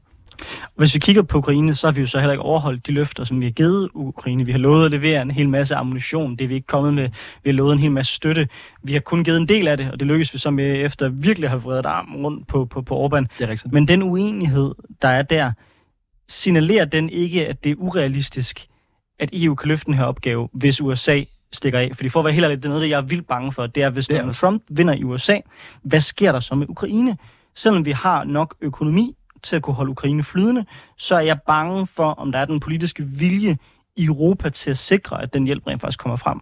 [0.76, 3.24] Hvis vi kigger på Ukraine, så har vi jo så heller ikke overholdt de løfter,
[3.24, 4.46] som vi har givet Ukraine.
[4.46, 6.36] Vi har lovet at levere en hel masse ammunition.
[6.36, 7.10] Det er vi ikke kommet med.
[7.44, 8.48] Vi har lovet en hel masse støtte.
[8.84, 11.10] Vi har kun givet en del af det, og det lykkes vi så med efter
[11.10, 13.26] virkelig at have vredet armen rundt på, på, på Orbán.
[13.38, 13.74] Det er rigtigt.
[13.74, 15.52] Men den uenighed, der er der,
[16.28, 18.68] signalerer den ikke, at det er urealistisk,
[19.20, 21.24] at EU kan løfte den her opgave, hvis USA
[21.54, 21.92] stikker af.
[21.94, 23.68] Fordi for at være helt ærlig, det er noget, jeg er vildt bange for.
[23.68, 25.38] Det er, hvis Donald Trump vinder i USA,
[25.84, 27.18] hvad sker der så med Ukraine?
[27.56, 30.66] Selvom vi har nok økonomi til at kunne holde Ukraine flydende,
[30.98, 33.58] så er jeg bange for, om der er den politiske vilje
[33.96, 36.40] i Europa til at sikre, at den hjælp rent faktisk kommer frem.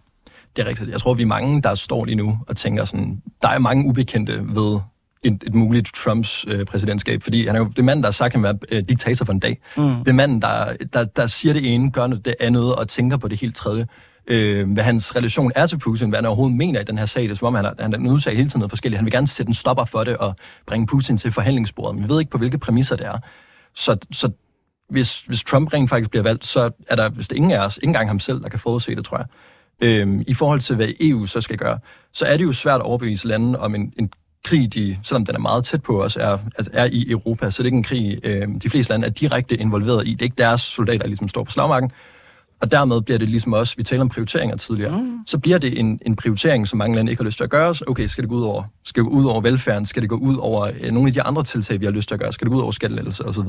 [0.56, 0.90] Det er rigtigt.
[0.90, 3.88] Jeg tror, vi er mange, der står lige nu og tænker sådan, der er mange
[3.88, 4.80] ubekendte ved
[5.22, 8.34] et, et muligt Trumps øh, præsidentskab, fordi han er jo det mand, der har sagt,
[8.34, 9.60] at han vil være øh, diktator for en dag.
[9.76, 9.82] Mm.
[9.82, 13.28] Det er manden, der, der, der siger det ene, gør det andet og tænker på
[13.28, 13.86] det helt tredje.
[14.30, 17.22] Øh, hvad hans relation er til Putin, hvad han overhovedet mener i den her sag.
[17.22, 18.98] Det er som om, han er, han er hele tiden noget forskelligt.
[18.98, 22.12] Han vil gerne sætte en stopper for det og bringe Putin til forhandlingsbordet, men vi
[22.12, 23.18] ved ikke, på hvilke præmisser det er.
[23.74, 24.30] Så, så
[24.90, 27.76] hvis, hvis Trump rent faktisk bliver valgt, så er der, hvis det ingen af os,
[27.76, 29.26] ikke engang ham selv, der kan forudse det, tror jeg.
[29.80, 31.78] Øh, I forhold til, hvad EU så skal gøre,
[32.12, 34.12] så er det jo svært at overbevise landene om en, en
[34.44, 37.62] krig, de, selvom den er meget tæt på os, er, altså er i Europa, så
[37.62, 40.10] det er ikke en krig, øh, de fleste lande er direkte involveret i.
[40.10, 41.92] Det er ikke deres soldater, der ligesom står på slagmarken.
[42.60, 45.18] Og dermed bliver det ligesom også, vi taler om prioriteringer tidligere, mm.
[45.26, 47.74] så bliver det en, en prioritering, som mange lande ikke har lyst til at gøre.
[47.86, 49.86] Okay, skal det gå ud over, skal det gå ud over velfærden?
[49.86, 52.14] Skal det gå ud over øh, nogle af de andre tiltag, vi har lyst til
[52.14, 52.32] at gøre?
[52.32, 53.48] Skal det gå ud over skattelettelser osv.?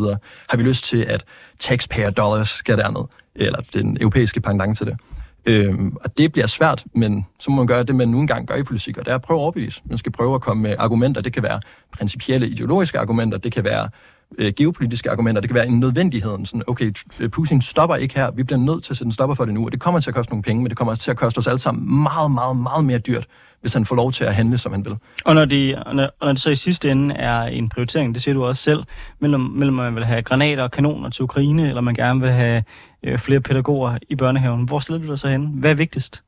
[0.49, 1.23] Har vi lyst til, at
[1.59, 3.05] taxpayer dollars skal derned?
[3.35, 4.97] Eller den europæiske pendant til det?
[5.45, 8.55] Øhm, og det bliver svært, men så må man gøre det, man nu engang gør
[8.55, 9.81] i politik, og det er at prøve at overbevise.
[9.85, 11.21] Man skal prøve at komme med argumenter.
[11.21, 11.59] Det kan være
[11.91, 13.89] principielle ideologiske argumenter, det kan være
[14.37, 16.45] øh, geopolitiske argumenter, det kan være en nødvendighed.
[16.45, 16.93] Sådan, okay,
[17.31, 19.65] Putin stopper ikke her, vi bliver nødt til at sætte en stopper for det nu,
[19.65, 21.37] og det kommer til at koste nogle penge, men det kommer også til at koste
[21.37, 23.27] os alle sammen meget, meget, meget mere dyrt,
[23.61, 24.95] hvis han får lov til at handle, som han vil.
[25.25, 28.13] Og når, de, og når, og når det så i sidste ende er en prioritering,
[28.13, 28.83] det siger du også selv,
[29.19, 32.63] mellem, mellem man vil have granater og kanoner til Ukraine, eller man gerne vil have
[33.03, 35.45] øh, flere pædagoger i børnehaven, hvor stiller du dig så hen?
[35.53, 36.23] Hvad er vigtigst?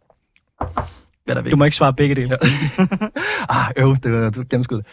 [1.26, 2.30] Hvad der er Du må ikke svare begge dele.
[2.30, 2.48] Ja.
[3.50, 4.84] ah, øv, det var, det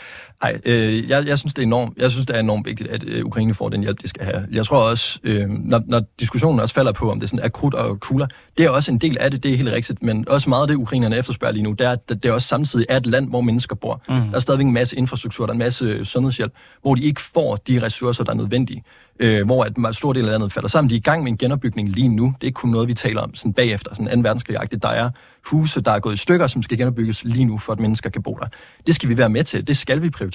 [0.42, 0.70] var gennemskud.
[0.72, 3.04] Ej, øh, jeg, jeg, synes, det er enormt, jeg synes, det er enormt vigtigt, at
[3.06, 4.46] øh, Ukraine får den hjælp, de skal have.
[4.52, 7.74] Jeg tror også, øh, når, når diskussionen også falder på, om det sådan er krudt
[7.74, 8.26] og kugler,
[8.58, 10.68] det er også en del af det, det er helt rigtigt, men også meget af
[10.68, 13.28] det, ukrainerne efterspørger lige nu, det er, at det er også samtidig er et land,
[13.28, 14.02] hvor mennesker bor.
[14.08, 14.14] Mm.
[14.14, 17.56] Der er stadigvæk en masse infrastruktur, der er en masse sundhedshjælp, hvor de ikke får
[17.56, 18.84] de ressourcer, der er nødvendige
[19.20, 20.90] øh, hvor at en stor del af landet falder sammen.
[20.90, 22.24] De er i gang med en genopbygning lige nu.
[22.24, 24.28] Det er ikke kun noget, vi taler om sådan bagefter, sådan 2.
[24.28, 24.78] verdenskrig -agtigt.
[24.82, 25.10] Der er
[25.44, 28.22] huse, der er gået i stykker, som skal genopbygges lige nu, for at mennesker kan
[28.22, 28.46] bo der.
[28.86, 29.66] Det skal vi være med til.
[29.66, 30.29] Det skal vi prioritere.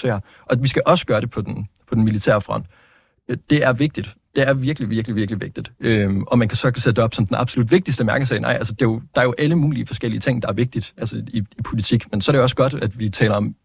[0.45, 2.65] Og vi skal også gøre det på den, på den militære front.
[3.29, 4.15] Øh, det er vigtigt.
[4.36, 5.71] Det er virkelig, virkelig, virkelig vigtigt.
[5.79, 8.39] Øhm, og man kan så sætte det op som den absolut vigtigste mærkesag.
[8.39, 10.93] Nej, altså, det er jo, der er jo alle mulige forskellige ting, der er vigtigt
[10.97, 12.12] altså, i, i politik.
[12.12, 13.55] Men så er det også godt, at vi taler om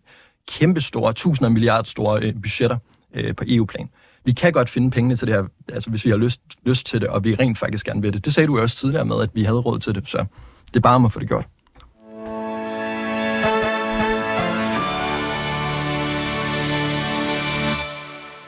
[0.49, 2.77] kæmpe store, tusinder af milliarder store øh, budgetter
[3.14, 3.88] øh, på EU-plan
[4.25, 7.01] vi kan godt finde pengene til det her, altså hvis vi har lyst, lyst til
[7.01, 8.25] det, og vi rent faktisk gerne vil det.
[8.25, 10.25] Det sagde du jo også tidligere med, at vi havde råd til det, så
[10.66, 11.47] det er bare om at få det gjort.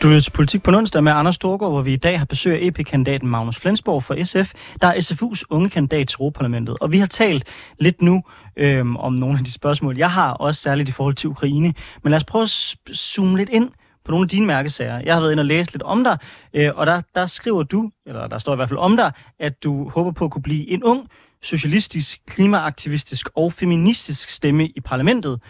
[0.02, 2.54] Du lytter til Politik på onsdag med Anders Storgård, hvor vi i dag har besøg
[2.54, 6.76] af EP-kandidaten Magnus Flensborg fra SF, der er SFU's unge kandidat til Europaparlamentet.
[6.80, 7.44] Og vi har talt
[7.78, 8.22] lidt nu
[8.56, 11.74] øhm, om nogle af de spørgsmål, jeg har, også særligt i forhold til Ukraine.
[12.02, 13.70] Men lad os prøve at zoome lidt ind
[14.04, 15.00] på nogle af dine mærkesager.
[15.04, 16.18] Jeg har været inde og læst lidt om dig,
[16.54, 19.64] øh, og der, der skriver du, eller der står i hvert fald om dig, at
[19.64, 21.08] du håber på at kunne blive en ung,
[21.42, 25.40] socialistisk, klimaaktivistisk og feministisk stemme i parlamentet.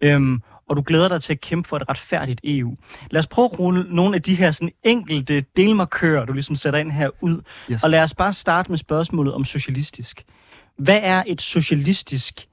[0.00, 2.76] Øhm, og du glæder dig til at kæmpe for et retfærdigt EU.
[3.10, 6.78] Lad os prøve at rulle nogle af de her sådan enkelte delmarkører, du ligesom sætter
[6.78, 7.40] ind her ud.
[7.70, 7.82] Yes.
[7.82, 10.24] Og lad os bare starte med spørgsmålet om socialistisk.
[10.78, 12.46] Hvad er et socialistisk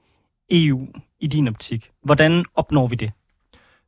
[0.50, 0.86] EU
[1.20, 1.90] i din optik?
[2.04, 3.12] Hvordan opnår vi det?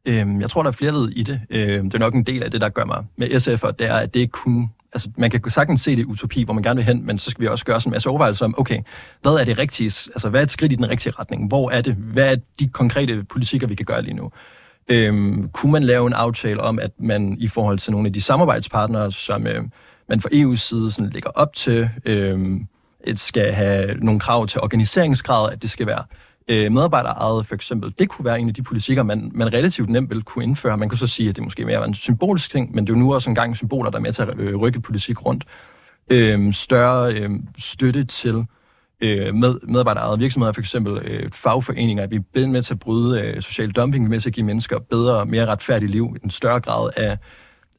[0.04, 1.40] Øhm, jeg tror, der er flere led i det.
[1.50, 3.96] Øhm, det er nok en del af det, der gør mig med SF'er, det er,
[3.96, 4.70] at det ikke kun...
[4.92, 7.42] Altså, man kan sagtens se det utopi, hvor man gerne vil hen, men så skal
[7.42, 8.82] vi også gøre sådan en masse overvejelser om, okay,
[9.22, 9.86] hvad er det rigtige?
[9.86, 11.48] Altså, hvad er et skridt i den rigtige retning?
[11.48, 11.94] Hvor er det?
[11.94, 14.30] Hvad er de konkrete politikker, vi kan gøre lige nu?
[14.88, 18.20] Øhm, kunne man lave en aftale om, at man i forhold til nogle af de
[18.20, 19.64] samarbejdspartnere, som øh,
[20.08, 22.60] man fra EU's side sådan lægger op til, øh,
[23.16, 26.04] skal have nogle krav til organiseringsgrad, at det skal være
[26.48, 30.10] øh, medarbejderejet for eksempel, det kunne være en af de politikker, man, man relativt nemt
[30.10, 30.76] vil kunne indføre.
[30.76, 32.96] Man kan så sige, at det måske mere var en symbolisk ting, men det er
[32.96, 35.44] jo nu også engang symboler, der er med til at øh, rykke politik rundt.
[36.10, 38.46] Øh, større øh, støtte til
[39.00, 43.20] øh, med, medarbejderejede virksomheder, for eksempel øh, fagforeninger, at vi er med til at bryde
[43.20, 46.16] øh, social dumping, vi er med til at give mennesker bedre og mere retfærdigt liv,
[46.24, 47.18] en større grad af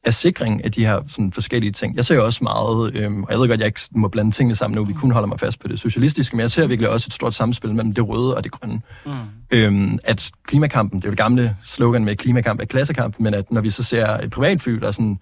[0.04, 1.96] af sikring af de her sådan, forskellige ting.
[1.96, 4.54] Jeg ser også meget, øhm, og jeg ved godt, at jeg ikke må blande tingene
[4.54, 7.08] sammen nu, vi kun holder mig fast på det socialistiske, men jeg ser virkelig også
[7.08, 8.80] et stort samspil mellem det røde og det grønne.
[9.06, 9.12] Mm.
[9.50, 13.52] Øhm, at klimakampen, det er jo det gamle slogan med klimakamp er klassekamp, men at
[13.52, 15.18] når vi så ser et privatfly, der sådan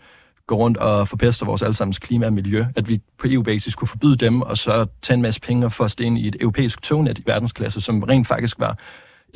[0.47, 4.17] går rundt og forpester vores allesammens klima og miljø, at vi på EU-basis kunne forbyde
[4.17, 7.19] dem, og så tage en masse penge og få os ind i et europæisk tognet
[7.19, 8.79] i verdensklasse, som rent faktisk var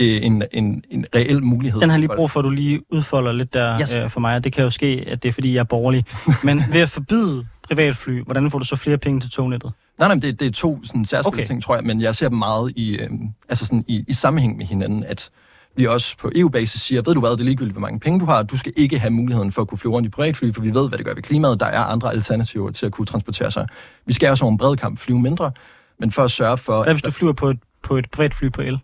[0.00, 1.80] øh, en, en, en reel mulighed.
[1.80, 3.92] Den har lige brug for, at du lige udfolder lidt der yes.
[3.92, 6.04] øh, for mig, det kan jo ske, at det er, fordi jeg er borgerlig.
[6.44, 9.72] Men ved at forbyde privatfly, hvordan får du så flere penge til tognettet?
[9.98, 11.46] Nej, nej, det, det er to sådan, særskilte okay.
[11.46, 13.10] ting, tror jeg, men jeg ser dem meget i, øh,
[13.48, 15.30] altså sådan, i, i sammenhæng med hinanden, at
[15.76, 18.24] vi også på EU-basis siger, ved du hvad, det er ligegyldigt, hvor mange penge du
[18.24, 20.74] har, du skal ikke have muligheden for at kunne flyve rundt i privatfly, for vi
[20.74, 23.66] ved, hvad det gør ved klimaet, der er andre alternativer til at kunne transportere sig.
[24.06, 25.52] Vi skal også over en bred kamp flyve mindre,
[26.00, 26.82] men for at sørge for...
[26.82, 28.78] Hvad hvis du flyver på et, på et privatfly på el?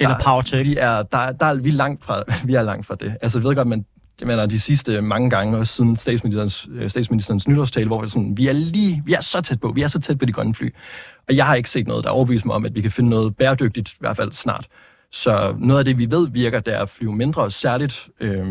[0.00, 2.94] Eller power Vi er, der, der er, vi, er langt fra, vi er langt fra
[3.00, 3.16] det.
[3.22, 3.68] Altså, jeg ved godt,
[4.20, 8.36] det mener, de sidste mange gange, også siden statsministerens, øh, statsministerens nytårstale, hvor vi, sådan,
[8.36, 10.54] vi er lige, vi er så tæt på, vi er så tæt på de grønne
[10.54, 10.74] fly.
[11.28, 13.36] Og jeg har ikke set noget, der overbeviser mig om, at vi kan finde noget
[13.36, 14.66] bæredygtigt, i hvert fald snart.
[15.12, 18.46] Så noget af det, vi ved virker, det er at flyve mindre, særligt øh,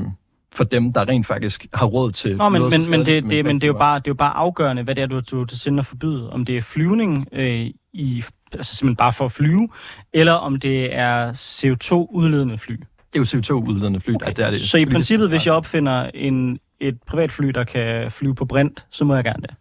[0.54, 3.56] for dem, der rent faktisk har råd til Nå, men, men, men, det, det, men
[3.56, 5.60] det, er jo bare, det er jo bare afgørende, hvad det er, du, du til
[5.60, 6.30] sinde at forbyde.
[6.30, 8.24] Om det er flyvning øh, i
[8.56, 9.70] altså simpelthen bare for at flyve,
[10.14, 12.74] eller om det er CO2-udledende fly.
[13.14, 14.26] Det er jo CO2-udledende fly, okay.
[14.28, 14.62] der, der er det.
[14.62, 19.06] Så i princippet, hvis jeg opfinder en, et privatfly, der kan flyve på brint, så
[19.06, 19.56] må jeg gerne det?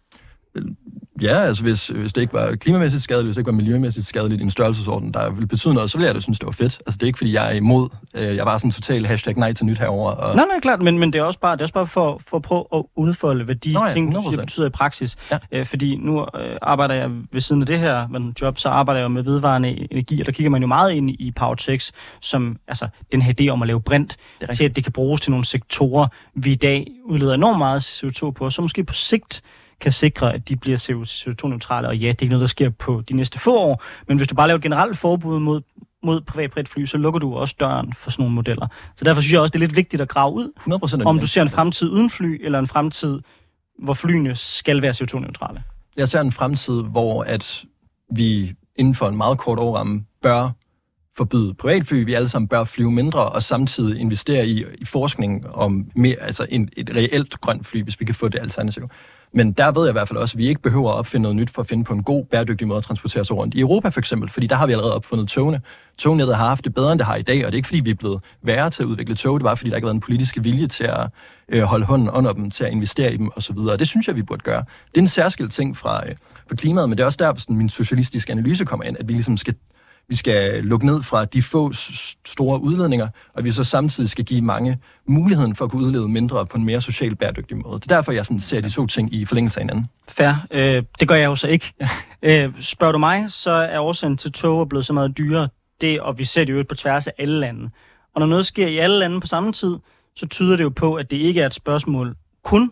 [1.22, 4.40] Ja, altså hvis, hvis det ikke var klimamæssigt skadeligt, hvis det ikke var miljømæssigt skadeligt
[4.40, 6.78] i en størrelsesorden, der ville betyde noget, så ville jeg da synes, det var fedt.
[6.86, 7.88] Altså det er ikke, fordi jeg er imod.
[8.14, 10.10] Øh, jeg var sådan total hashtag nej til nyt herover.
[10.10, 10.36] Og...
[10.36, 12.36] Nej, nej, klart, men, men det er også bare, det er også bare for, for
[12.36, 15.16] at prøve at udfolde, hvad de Nå, ja, ting, siger, betyder i praksis.
[15.30, 15.38] Ja.
[15.52, 19.00] Øh, fordi nu øh, arbejder jeg ved siden af det her med job, så arbejder
[19.00, 22.88] jeg med vedvarende energi, og der kigger man jo meget ind i PowerTex, som altså
[23.12, 24.16] den her idé om at lave brint,
[24.54, 28.30] til at det kan bruges til nogle sektorer, vi i dag udleder enormt meget CO2
[28.30, 29.42] på, så måske på sigt
[29.80, 31.88] kan sikre, at de bliver CO2-neutrale.
[31.88, 34.28] Og ja, det er ikke noget, der sker på de næste få år, men hvis
[34.28, 35.60] du bare laver et generelt forbud mod
[36.02, 38.66] mod privatfly, så lukker du også døren for sådan nogle modeller.
[38.96, 40.52] Så derfor synes jeg også, det er lidt vigtigt at grave ud,
[41.00, 43.20] 100% om du ser en fremtid uden fly, eller en fremtid,
[43.78, 45.62] hvor flyene skal være CO2-neutrale.
[45.96, 47.64] Jeg ser en fremtid, hvor at
[48.10, 50.50] vi inden for en meget kort årramme bør
[51.16, 55.90] forbyde privatfly, vi alle sammen bør flyve mindre, og samtidig investere i, i forskning om
[55.94, 58.88] mere, altså en, et reelt grønt fly, hvis vi kan få det alternativ.
[59.32, 61.36] Men der ved jeg i hvert fald også, at vi ikke behøver at opfinde noget
[61.36, 63.54] nyt for at finde på en god, bæredygtig måde at transportere sig rundt.
[63.54, 65.60] I Europa for eksempel, fordi der har vi allerede opfundet togene.
[65.98, 67.80] Tognettet har haft det bedre, end det har i dag, og det er ikke fordi,
[67.80, 69.96] vi er blevet værre til at udvikle tog, det var fordi, der ikke har været
[69.96, 71.06] en politisk vilje til at
[71.48, 73.56] øh, holde hånden under dem, til at investere i dem osv.
[73.56, 74.64] Og det synes jeg, vi burde gøre.
[74.90, 76.14] Det er en særskilt ting fra, øh,
[76.48, 79.12] for klimaet, men det er også der, hvor min socialistiske analyse kommer ind, at vi
[79.12, 79.54] ligesom skal
[80.08, 81.72] vi skal lukke ned fra de få
[82.26, 86.46] store udledninger, og vi så samtidig skal give mange muligheden for at kunne udlede mindre
[86.46, 87.80] på en mere socialt bæredygtig måde.
[87.80, 89.86] Det er derfor, jeg sådan ser de to ting i forlængelse af hinanden.
[90.08, 90.46] Fair.
[90.50, 91.72] Øh, det gør jeg jo så ikke.
[92.22, 95.48] Øh, spørger du mig, så er årsagen til tog blevet så meget dyrere,
[95.80, 97.70] det, og vi ser det jo på tværs af alle lande.
[98.14, 99.76] Og når noget sker i alle lande på samme tid,
[100.16, 102.70] så tyder det jo på, at det ikke er et spørgsmål kun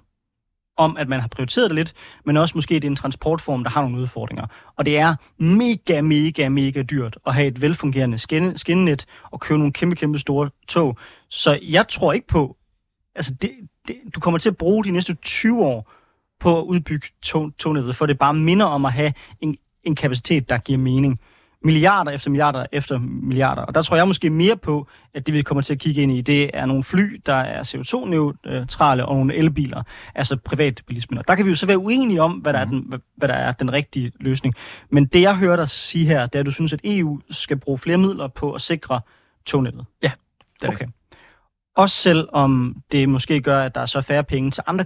[0.77, 3.71] om, at man har prioriteret det lidt, men også måske, det er en transportform, der
[3.71, 4.47] har nogle udfordringer.
[4.77, 8.19] Og det er mega, mega, mega dyrt at have et velfungerende
[8.59, 10.97] skinnet og køre nogle kæmpe, kæmpe store tog.
[11.29, 12.57] Så jeg tror ikke på,
[13.15, 13.51] altså det,
[13.89, 15.93] det, du kommer til at bruge de næste 20 år
[16.41, 20.49] på at udbygge tog, tognettet, for det bare minder om at have en, en kapacitet,
[20.49, 21.21] der giver mening
[21.63, 23.63] milliarder efter milliarder efter milliarder.
[23.63, 26.13] Og der tror jeg måske mere på, at det vi kommer til at kigge ind
[26.13, 29.83] i, det er nogle fly, der er CO2-neutrale og nogle elbiler,
[30.15, 31.23] altså privatbilismen.
[31.29, 32.91] Der kan vi jo så være uenige om, hvad der, er mhm.
[32.91, 34.55] den, hvad der er den rigtige løsning.
[34.91, 37.57] Men det jeg hører dig sige her, det er, at du synes, at EU skal
[37.57, 39.01] bruge flere midler på at sikre
[39.47, 39.87] tognettet.
[40.03, 40.11] Ja,
[40.61, 40.87] det er okay.
[41.77, 44.85] Også selvom det måske gør, at der er så færre penge til andre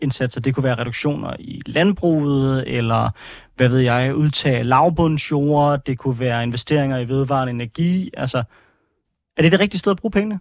[0.00, 0.40] klimaindsatser.
[0.40, 3.10] Det kunne være reduktioner i landbruget, eller
[3.56, 8.10] hvad ved jeg, udtage lavbundsjord, det kunne være investeringer i vedvarende energi.
[8.16, 8.44] Altså,
[9.36, 10.40] er det det rigtige sted at bruge pengene?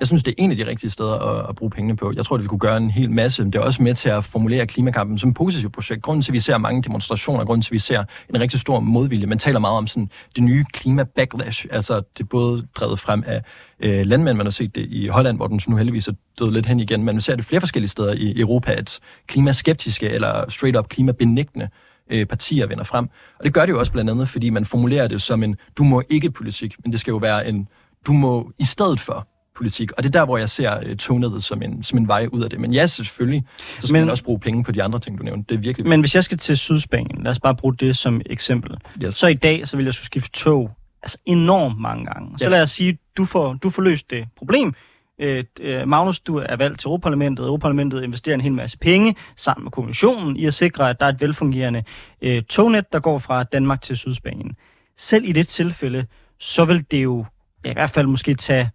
[0.00, 2.12] Jeg synes, det er en af de rigtige steder at, at bruge pengene på.
[2.16, 3.44] Jeg tror, at vi kunne gøre en hel masse.
[3.44, 6.02] Det er også med til at formulere klimakampen som et positivt projekt.
[6.02, 8.04] Grunden til, at vi ser mange demonstrationer, grunden til, at vi ser
[8.34, 9.26] en rigtig stor modvilje.
[9.26, 11.66] Man taler meget om sådan, det nye klima-backlash.
[11.70, 13.42] Altså, det er både drevet frem af
[13.80, 14.36] øh, landmænd.
[14.36, 17.04] Man har set det i Holland, hvor den nu heldigvis er død lidt hen igen.
[17.04, 21.68] Men man ser det flere forskellige steder i Europa, at klimaskeptiske eller straight up klimabenægtende
[22.10, 23.08] øh, partier vender frem.
[23.38, 25.84] Og det gør det jo også blandt andet, fordi man formulerer det som en du
[25.84, 27.68] må ikke politik, men det skal jo være en
[28.06, 29.92] du må i stedet for politik.
[29.92, 32.42] Og det er der, hvor jeg ser øh, tognettet som en, som en vej ud
[32.42, 32.60] af det.
[32.60, 35.22] Men ja, selvfølgelig, så skal men, man også bruge penge på de andre ting, du
[35.22, 35.44] nævnte.
[35.48, 35.88] Det er virkelig...
[35.88, 38.76] Men hvis jeg skal til Sydspanien, lad os bare bruge det som eksempel.
[39.04, 39.14] Yes.
[39.14, 40.70] Så i dag, så vil jeg skulle skifte tog
[41.02, 42.38] altså enormt mange gange.
[42.38, 42.50] Så ja.
[42.50, 44.74] lad os sige, du får, du får løst det problem.
[45.20, 47.44] Øh, øh, Magnus, du er valgt til Europaparlamentet.
[47.44, 51.10] Europaparlamentet investerer en hel masse penge sammen med kommissionen i at sikre, at der er
[51.10, 51.84] et velfungerende
[52.22, 54.56] øh, tognet, der går fra Danmark til Sydspanien.
[54.96, 56.06] Selv i det tilfælde,
[56.40, 57.24] så vil det jo
[57.64, 58.70] ja, i hvert fald måske tage,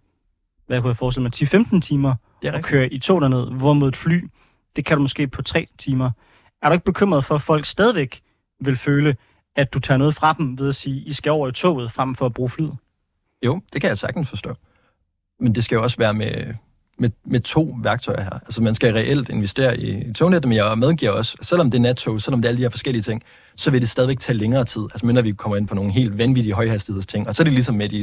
[0.66, 1.32] hvad kunne jeg forestille mig,
[1.76, 4.24] 10-15 timer at køre i tog derned, hvorimod et fly,
[4.76, 6.10] det kan du måske på 3 timer.
[6.62, 8.20] Er du ikke bekymret for, at folk stadigvæk
[8.60, 9.16] vil føle,
[9.56, 12.14] at du tager noget fra dem ved at sige, I skal over i toget, frem
[12.14, 12.76] for at bruge flyet?
[13.44, 14.54] Jo, det kan jeg sagtens forstå
[15.42, 16.54] men det skal jo også være med,
[16.98, 18.30] med, med to værktøjer her.
[18.30, 22.22] Altså man skal reelt investere i tognettet, men jeg medgiver også, selvom det er nattog,
[22.22, 23.22] selvom det er alle de her forskellige ting,
[23.56, 24.82] så vil det stadigvæk tage længere tid.
[24.82, 27.28] Altså mindre vi kommer ind på nogle helt vanvittige højhastighedsting.
[27.28, 28.02] Og så er det ligesom med de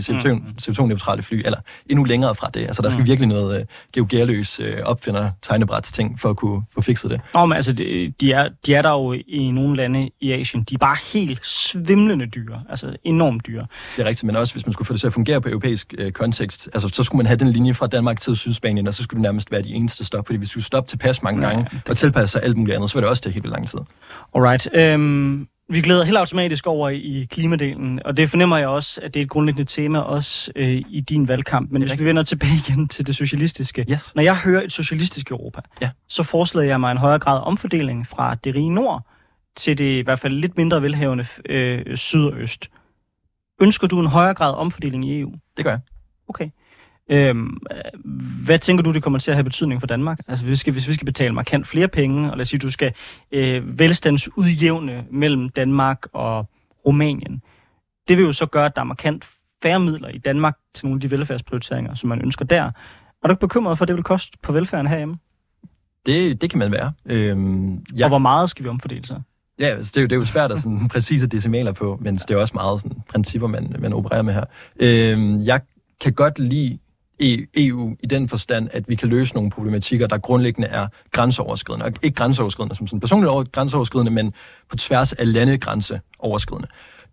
[0.62, 1.24] CO2-neutrale mm.
[1.24, 1.58] fly, eller
[1.90, 2.62] endnu længere fra det.
[2.62, 3.08] Altså der skal mm.
[3.08, 7.22] virkelig noget geogerløs uh, opfinder tegnebræts ting for at kunne få fikset det.
[7.34, 10.64] Nå, men altså de, de, er, de er der jo i nogle lande i Asien.
[10.64, 12.62] De er bare helt svimlende dyre.
[12.70, 13.66] Altså enormt dyre.
[13.96, 15.94] Det er rigtigt, men også hvis man skulle få det til at fungere på europæisk
[16.02, 19.04] uh, kontekst, altså så skulle man have den linje fra Danmark til Sydspanien, og så
[19.04, 21.80] skulle det nærmest være de eneste stop, fordi hvis du stoppe tilpas mange gange ja,
[21.90, 23.80] og tilpasse sig alt muligt andet, så vil det også tage helt lang tid.
[24.36, 24.96] Alright.
[24.96, 29.20] Um, vi glæder helt automatisk over i klimadelen, og det fornemmer jeg også, at det
[29.20, 31.72] er et grundlæggende tema også øh, i din valgkamp.
[31.72, 33.86] Men hvis vi vender tilbage igen til det socialistiske.
[33.92, 34.16] Yes.
[34.16, 35.90] Når jeg hører et socialistisk Europa, ja.
[36.08, 39.08] så foreslår jeg mig en højere grad omfordeling fra det rige nord
[39.56, 42.70] til det i hvert fald lidt mindre velhavende øh, syd og øst.
[43.62, 45.32] Ønsker du en højere grad omfordeling i EU?
[45.58, 45.80] Det gør jeg.
[46.28, 46.50] Okay.
[47.10, 47.58] Øhm,
[48.46, 50.20] hvad tænker du, det kommer til at have betydning for Danmark?
[50.28, 52.60] Altså, hvis vi skal, hvis vi skal betale markant flere penge, og lad os sige,
[52.60, 52.94] du skal
[53.32, 56.50] øh, velstandsudjævne mellem Danmark og
[56.86, 57.42] Rumænien,
[58.08, 59.26] det vil jo så gøre, at der er markant
[59.64, 62.64] færre midler i Danmark til nogle af de velfærdsprioriteringer, som man ønsker der.
[63.24, 65.18] Er du ikke bekymret for, at det vil koste på velfærden herhjemme?
[66.06, 66.92] Det, det kan man være.
[67.06, 68.04] Øhm, ja.
[68.04, 69.22] Og hvor meget skal vi omfordele så?
[69.60, 72.16] Ja, altså, det, er jo, det er jo svært at sådan præcise decimaler på, men
[72.16, 74.44] det er også meget sådan, principper, man, man opererer med her.
[74.80, 75.62] Øhm, jeg
[76.02, 76.78] kan godt lide
[77.56, 81.86] EU i den forstand, at vi kan løse nogle problematikker, der grundlæggende er grænseoverskridende.
[81.86, 84.34] Og ikke grænseoverskridende som sådan personligt grænseoverskridende, men
[84.70, 86.68] på tværs af landegrænseoverskridende.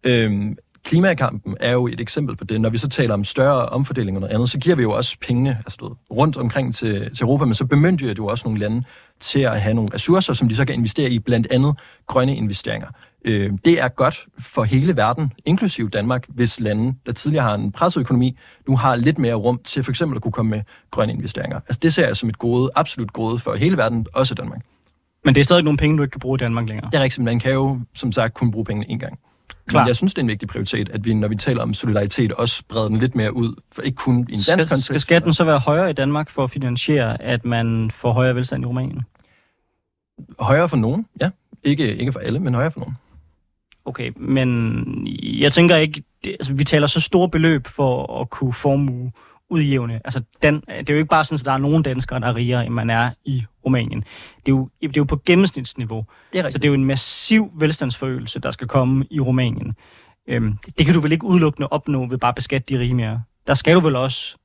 [0.04, 2.60] Øhm, klimakampen er jo et eksempel på det.
[2.60, 5.16] Når vi så taler om større omfordeling og noget andet, så giver vi jo også
[5.20, 8.60] pengene altså, du rundt omkring til, til Europa, men så bemyndiger det jo også nogle
[8.60, 8.84] lande
[9.20, 11.74] til at have nogle ressourcer, som de så kan investere i, blandt andet
[12.06, 12.88] grønne investeringer.
[13.24, 17.72] Øh, det er godt for hele verden, inklusive Danmark, hvis lande, der tidligere har en
[17.72, 18.36] presset økonomi,
[18.68, 21.60] nu har lidt mere rum til for eksempel at kunne komme med grønne investeringer.
[21.68, 24.60] Altså det ser jeg som et gode, absolut gode for hele verden, også Danmark.
[25.24, 26.90] Men det er stadig nogle penge, du ikke kan bruge i Danmark længere?
[26.90, 29.18] Det er rigtigt, man kan jo som sagt kun bruge pengene en gang.
[29.68, 29.80] Klar.
[29.80, 32.32] Men jeg synes, det er en vigtig prioritet, at vi, når vi taler om solidaritet,
[32.32, 34.84] også breder den lidt mere ud, for ikke kun i en dansk skal, kontekst.
[34.84, 38.62] Skal skatten så være højere i Danmark for at finansiere, at man får højere velstand
[38.62, 39.02] i Rumænien?
[40.40, 41.30] Højere for nogen, ja.
[41.62, 42.96] Ikke, ikke for alle, men højere for nogen.
[43.86, 45.08] Okay, men
[45.40, 49.12] jeg tænker ikke, det, altså, vi taler så store beløb for at kunne formue
[49.50, 50.00] udjævne.
[50.04, 52.34] Altså, den, det er jo ikke bare sådan, at der er nogen danskere, der er
[52.34, 54.00] rigere, end man er i Rumænien.
[54.46, 56.04] Det er jo, det er jo på gennemsnitsniveau.
[56.32, 59.74] Det er så det er jo en massiv velstandsforøgelse, der skal komme i Rumænien.
[60.28, 63.22] Øhm, det kan du vel ikke udelukkende opnå ved bare at beskatte de rige mere.
[63.46, 64.36] Der skal du vel også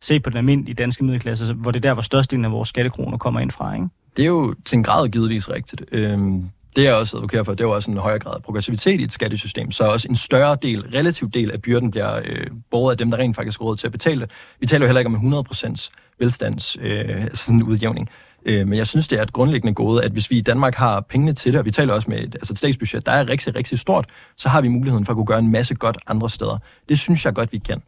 [0.00, 3.18] se på den almindelige danske middelklasse, hvor det er der, hvor størstedelen af vores skattekroner
[3.18, 3.86] kommer ind fra, ikke?
[4.16, 5.84] Det er jo til en grad givetvis rigtigt.
[5.92, 9.00] Øhm, det er også advokerer for, det er jo også en højere grad af progressivitet
[9.00, 12.90] i et skattesystem, så også en større del, relativ del af byrden bliver øh, båret
[12.90, 14.28] af dem, der rent faktisk har råd til at betale.
[14.60, 18.08] Vi taler jo heller ikke om 100% velstands øh, altså sådan udjævning.
[18.44, 21.00] Øh, men jeg synes, det er et grundlæggende gode, at hvis vi i Danmark har
[21.00, 23.54] pengene til det, og vi taler også med et, altså et statsbudget, der er rigtig,
[23.54, 26.58] rigtig stort, så har vi muligheden for at kunne gøre en masse godt andre steder.
[26.88, 27.82] Det synes jeg godt, vi kan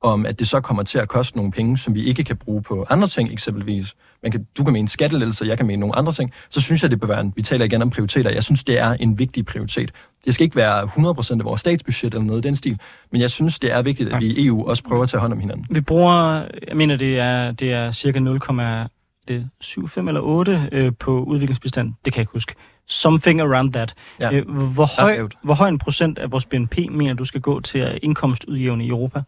[0.00, 2.62] om at det så kommer til at koste nogle penge, som vi ikke kan bruge
[2.62, 3.94] på andre ting, eksempelvis.
[4.22, 6.32] Man kan, du kan mene skattelettelse, jeg kan mene nogle andre ting.
[6.50, 8.30] Så synes jeg, det bør være en, vi taler igen om prioriteter.
[8.30, 9.92] Jeg synes, det er en vigtig prioritet.
[10.24, 12.78] Det skal ikke være 100% af vores statsbudget eller noget i den stil,
[13.12, 15.32] men jeg synes, det er vigtigt, at vi i EU også prøver at tage hånd
[15.32, 15.66] om hinanden.
[15.70, 18.40] Vi bruger, jeg mener, det er, det er cirka 0,
[19.28, 21.92] det 7, 5 eller 8 øh, på udviklingsbistand.
[22.04, 22.54] Det kan jeg ikke huske.
[22.86, 23.94] Something around that.
[24.20, 24.32] Ja.
[24.32, 27.98] Øh, hvor, høj, hvor høj en procent af vores BNP mener du skal gå til
[28.02, 29.22] indkomstudjævne i Europa?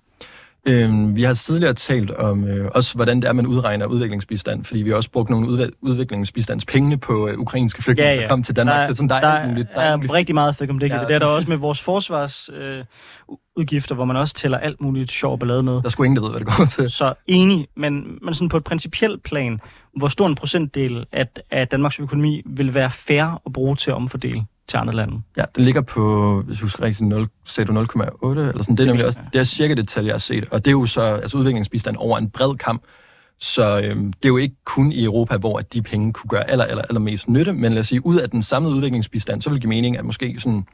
[0.66, 4.83] Øhm, vi har tidligere talt om øh, også, hvordan det er, man udregner udviklingsbistand, fordi
[4.83, 8.23] vi har også brugt nogle udv- udviklingspistandspengene på øh, ukrainske flygtninge, ja, ja.
[8.23, 8.88] der kom til Danmark.
[8.88, 10.90] Der, sådan, der, der er, muligt, der er, er rigtig meget fik om det.
[10.90, 10.99] Ja.
[10.99, 15.38] Det er der også med vores forsvarsudgifter, øh, hvor man også tæller alt muligt sjov
[15.38, 15.73] ballade med.
[15.73, 16.90] Der er sgu ingen, der ved, hvad det går til.
[16.90, 19.61] Så enig, men, men sådan på et principielt plan,
[19.97, 23.94] hvor stor en procentdel af, af Danmarks økonomi vil være fair at bruge til at
[23.94, 24.44] omfordele?
[24.68, 25.22] Til andre lande.
[25.37, 28.76] Ja, den ligger på, hvis du husker rigtigt, 0, sagde du 0,8 eller sådan.
[28.76, 30.48] Det er nemlig også, det er cirka det tal, jeg har set.
[30.50, 32.83] Og det er jo så altså udviklingsbistand over en bred kamp.
[33.40, 36.50] Så øhm, det er jo ikke kun i Europa, hvor at de penge kunne gøre
[36.50, 39.50] aller, aller, aller mest nytte, men lad os sige, ud af den samlede udviklingsbistand, så
[39.50, 40.66] vil det give mening, at måske sådan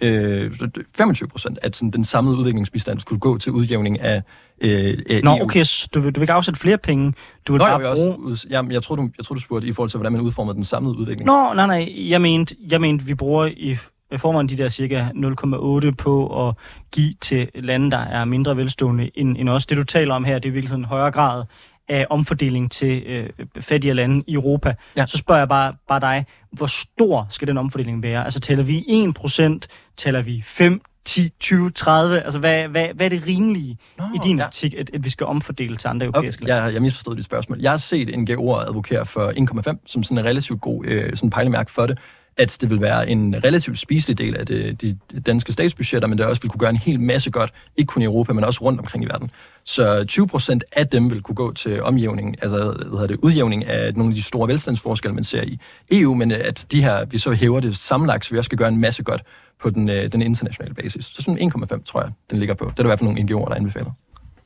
[0.00, 0.52] øh,
[0.96, 4.22] 25 procent af sådan, den samlede udviklingsbistand skulle gå til udjævning af
[4.60, 5.42] øh, Nå, EU.
[5.42, 5.64] okay,
[5.94, 7.14] du vil, du vil ikke afsætte flere penge?
[7.46, 8.30] Du vil Nå, bare jeg, bruge...
[8.30, 10.52] også, jamen, jeg, tror, du, jeg tror, du spurgte i forhold til, hvordan man udformer
[10.52, 11.26] den samlede udvikling.
[11.26, 13.76] Nå, nej, nej, jeg mente, jeg mente vi bruger i
[14.16, 16.54] formen de der cirka 0,8 på at
[16.92, 19.66] give til lande, der er mindre velstående end, end os.
[19.66, 21.44] Det, du taler om her, det er i virkeligheden en højere grad
[21.88, 23.28] af omfordeling til øh,
[23.60, 24.74] fattige lande i Europa.
[24.96, 25.06] Ja.
[25.06, 28.24] Så spørger jeg bare, bare dig, hvor stor skal den omfordeling være?
[28.24, 28.78] Altså tæller vi
[29.18, 30.80] 1%, tæller vi 5,
[31.16, 32.20] 10, 20, 30?
[32.20, 34.46] Altså hvad, hvad, hvad er det rimelige Nå, i din ja.
[34.46, 36.64] optik, at, at vi skal omfordele til andre europæiske okay, lande?
[36.64, 37.58] Jeg, jeg misforstod dit spørgsmål.
[37.60, 39.32] Jeg har set en NGO'er advokere for
[39.70, 41.98] 1,5 som sådan en relativt god øh, sådan pejlemærke for det
[42.36, 46.26] at det vil være en relativt spiselig del af det, de danske statsbudgetter, men det
[46.26, 48.80] også vil kunne gøre en hel masse godt, ikke kun i Europa, men også rundt
[48.80, 49.30] omkring i verden.
[49.64, 53.64] Så 20 procent af dem vil kunne gå til omjævning, altså hvad hedder det, udjævning
[53.64, 55.58] af nogle af de store velstandsforskelle, man ser i
[55.90, 58.68] EU, men at de her, vi så hæver det sammenlagt, så vi også skal gøre
[58.68, 59.22] en masse godt
[59.62, 61.04] på den, øh, den internationale basis.
[61.04, 62.64] Så sådan 1,5 tror jeg, den ligger på.
[62.64, 63.90] Det er der i hvert fald nogle NGO'er, der anbefaler.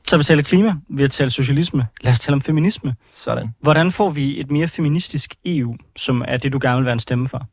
[0.07, 1.87] Så vi taler klima, vi har talt socialisme.
[2.01, 2.95] Lad os tale om feminisme.
[3.11, 3.49] Sådan.
[3.61, 6.99] Hvordan får vi et mere feministisk EU, som er det, du gerne vil være en
[6.99, 7.47] stemme for?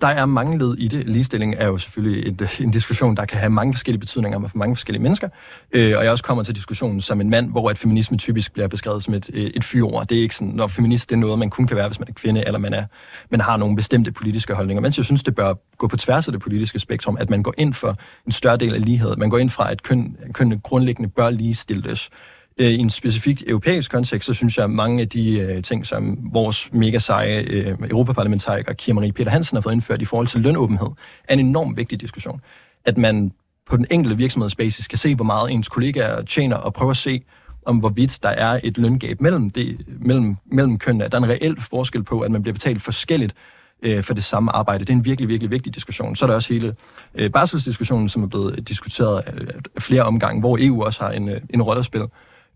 [0.00, 1.06] Der er mange led i det.
[1.06, 4.76] Ligestilling er jo selvfølgelig et, en diskussion, der kan have mange forskellige betydninger for mange
[4.76, 5.28] forskellige mennesker.
[5.72, 8.68] Øh, og jeg også kommer til diskussionen som en mand, hvor at feminisme typisk bliver
[8.68, 10.06] beskrevet som et, øh, et fyrord.
[10.06, 12.08] Det er ikke sådan, når feminist det er noget, man kun kan være, hvis man
[12.08, 12.84] er kvinde, eller man, er,
[13.30, 14.80] man har nogle bestemte politiske holdninger.
[14.80, 17.54] Men jeg synes, det bør gå på tværs af det politiske spektrum, at man går
[17.58, 19.16] ind for en større del af lighed.
[19.16, 22.10] Man går ind fra, at køn, kønnene grundlæggende bør ligestilles
[22.58, 25.86] Øh, I en specifik europæisk kontekst, så synes jeg, at mange af de øh, ting,
[25.86, 30.26] som vores mega seje øh, europaparlamentariker, Kira Marie Peter Hansen, har fået indført i forhold
[30.26, 30.88] til lønåbenhed,
[31.24, 32.40] er en enormt vigtig diskussion.
[32.84, 33.32] At man
[33.70, 37.22] på den enkelte virksomhedsbasis kan se, hvor meget ens kollegaer tjener, og prøve at se,
[37.66, 41.04] om hvorvidt der er et løngab mellem, det, mellem, mellem kønnene.
[41.04, 43.34] At der er en reel forskel på, at man bliver betalt forskelligt
[43.82, 44.84] øh, for det samme arbejde.
[44.84, 46.16] Det er en virkelig, virkelig vigtig diskussion.
[46.16, 46.76] Så er der også hele
[47.14, 49.46] øh, barselsdiskussionen, som er blevet diskuteret øh,
[49.78, 52.06] flere omgange, hvor EU også har en, øh, en rolle at spille.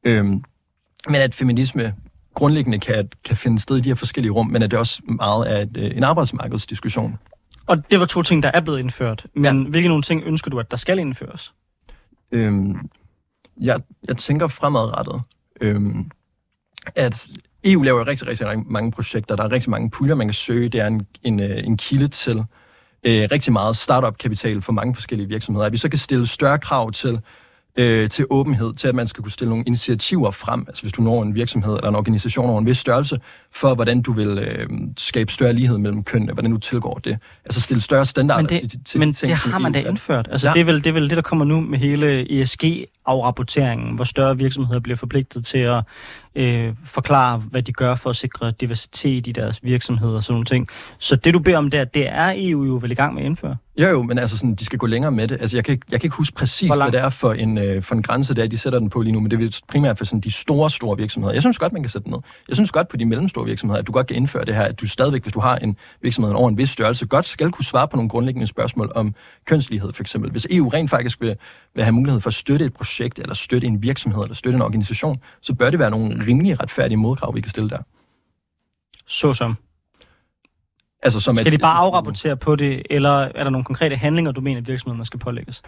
[0.04, 0.44] Øhm,
[1.08, 1.94] men at feminisme
[2.34, 5.52] grundlæggende kan, kan finde sted i de her forskellige rum, men at det også meget
[5.52, 7.18] er et, øh, en arbejdsmarkedsdiskussion.
[7.66, 9.26] Og det var to ting, der er blevet indført.
[9.34, 9.70] Men ja.
[9.70, 11.52] hvilke nogle ting ønsker du, at der skal indføres?
[12.32, 12.90] Øhm,
[13.60, 15.22] jeg, jeg tænker fremadrettet,
[15.60, 16.10] øhm,
[16.94, 17.28] at
[17.64, 19.36] EU laver rigtig, rigtig, mange projekter.
[19.36, 20.68] Der er rigtig mange puljer, man kan søge.
[20.68, 22.38] Det er en, en, øh, en kilde til
[23.04, 25.66] øh, rigtig meget startup-kapital for mange forskellige virksomheder.
[25.66, 27.20] At vi så kan stille større krav til
[27.76, 31.02] øh, til åbenhed, til at man skal kunne stille nogle initiativer frem, altså hvis du
[31.02, 33.20] når en virksomhed eller en organisation over en vis størrelse,
[33.52, 37.18] for hvordan du vil øh, skabe større lighed mellem kønnene, hvordan du tilgår det.
[37.44, 40.28] Altså stille større standarder men det, til, til men ting, det har man da indført.
[40.30, 40.54] Altså ja.
[40.54, 44.38] det, er vel, det er vel det, der kommer nu med hele ESG-afrapporteringen, hvor større
[44.38, 45.82] virksomheder bliver forpligtet til at
[46.34, 50.44] øh, forklare, hvad de gør for at sikre diversitet i deres virksomheder og sådan nogle
[50.44, 50.68] ting.
[50.98, 53.26] Så det, du beder om der, det er EU jo vel i gang med at
[53.26, 53.56] indføre?
[53.78, 55.40] Jo, jo, men altså sådan, de skal gå længere med det.
[55.40, 57.82] Altså, jeg kan, ikke, jeg kan ikke huske præcis, hvad det er for en, øh,
[57.82, 60.04] for en grænse, der de sætter den på lige nu, men det er primært for
[60.04, 61.34] sådan de store, store virksomheder.
[61.34, 62.20] Jeg synes godt, man kan sætte den ned.
[62.48, 64.80] Jeg synes godt på de mellemstore virksomheder, at du godt kan indføre det her, at
[64.80, 67.88] du stadigvæk, hvis du har en virksomhed over en vis størrelse, godt skal kunne svare
[67.88, 69.14] på nogle grundlæggende spørgsmål om
[69.44, 70.30] kønslighed, for eksempel.
[70.30, 71.36] Hvis EU rent faktisk vil,
[71.74, 74.62] vil have mulighed for at støtte et projekt, eller støtte en virksomhed, eller støtte en
[74.62, 77.82] organisation, så bør det være nogle rimelig retfærdige modkrav, vi kan stille der.
[79.06, 79.56] Så som?
[81.02, 84.40] Altså, som skal de bare afrapportere på det, eller er der nogle konkrete handlinger, du
[84.40, 85.62] mener, at virksomhederne skal pålægges?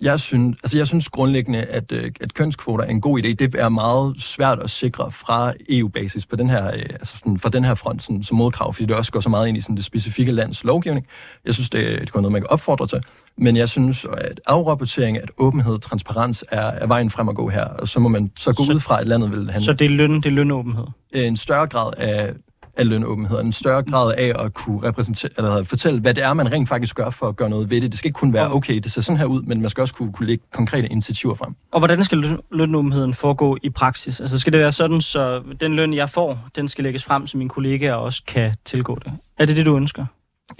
[0.00, 3.28] Jeg synes, altså jeg synes grundlæggende, at, øh, at kønskvoter er en god idé.
[3.28, 7.48] Det er meget svært at sikre fra EU-basis på den her, øh, altså sådan, fra
[7.48, 9.76] den her front sådan, som modkrav, fordi det også går så meget ind i sådan,
[9.76, 11.06] det specifikke lands lovgivning.
[11.44, 13.00] Jeg synes, det, det går noget, man kan opfordre til.
[13.36, 17.64] Men jeg synes, at afrapportering, at åbenhed, transparens er, er vejen frem at gå her.
[17.64, 19.64] Og så må man så gå så, ud fra, at landet vil handle.
[19.64, 20.84] Så det er løn, det er lønåbenhed?
[21.12, 22.32] En større grad af
[22.76, 26.52] af lønåbenhed, en større grad af at kunne repræsentere, eller fortælle, hvad det er, man
[26.52, 27.90] rent faktisk gør for at gøre noget ved det.
[27.90, 29.94] Det skal ikke kun være, okay, det ser sådan her ud, men man skal også
[29.94, 31.54] kunne, kunne lægge konkrete initiativer frem.
[31.72, 34.20] Og hvordan skal lønåbenheden foregå i praksis?
[34.20, 37.38] Altså skal det være sådan, så den løn, jeg får, den skal lægges frem, så
[37.38, 39.12] mine kollegaer også kan tilgå det?
[39.38, 40.06] Er det det, du ønsker?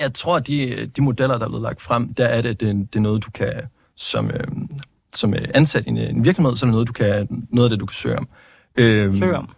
[0.01, 2.77] Jeg tror, at de, de modeller, der er blevet lagt frem, der er det, det,
[2.93, 3.53] det er noget, du kan,
[3.97, 4.47] som, øh,
[5.15, 7.81] som ansat i en, en virksomhed, så er det noget, du kan, noget af det,
[7.81, 8.29] du kan søge om.
[8.77, 9.49] Øh, søge om?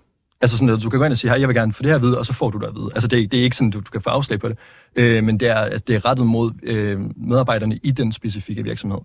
[0.41, 1.91] Altså sådan, at du kan gå ind og sige, hej, jeg vil gerne få det
[1.91, 2.89] her at vide, og så får du det at vide.
[2.95, 4.59] Altså det, det er ikke sådan, du, du kan få afslag på det,
[4.97, 8.99] øh, men det er, altså, det er rettet mod øh, medarbejderne i den specifikke virksomhed.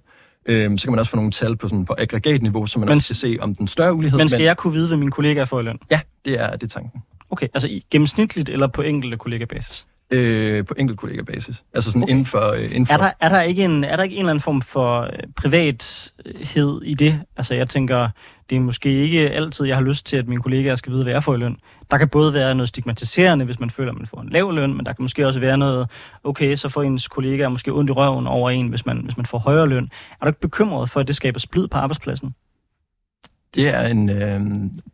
[0.45, 2.95] Øh, så kan man også få nogle tal på, sådan, på aggregatniveau, så man men,
[2.95, 4.17] også kan se om den større ulighed.
[4.17, 5.77] Men skal men, jeg kunne vide, hvad mine kollegaer får i løn?
[5.91, 7.01] Ja, det er, det er tanken.
[7.29, 9.87] Okay, altså i gennemsnitligt eller på enkelte kollegabasis?
[10.11, 11.63] Øh, på enkelt kollega-basis.
[11.73, 12.11] Altså sådan okay.
[12.11, 12.51] inden for...
[12.51, 12.93] Øh, inden for...
[12.93, 15.09] Er, der, er, der ikke en, er der ikke en eller anden form for øh,
[15.35, 17.21] privathed i det?
[17.37, 18.09] Altså jeg tænker,
[18.49, 21.13] det er måske ikke altid, jeg har lyst til, at mine kollegaer skal vide, hvad
[21.13, 21.57] jeg får i løn.
[21.91, 24.73] Der kan både være noget stigmatiserende, hvis man føler, at man får en lav løn,
[24.73, 25.89] men der kan måske også være noget,
[26.23, 29.25] okay, så får ens kollegaer måske ondt i røven over en, hvis man, hvis man
[29.25, 29.89] får højere løn.
[30.21, 32.35] Er du ikke bekymret for, at det skaber splid på arbejdspladsen?
[33.55, 34.39] Det er en, øh,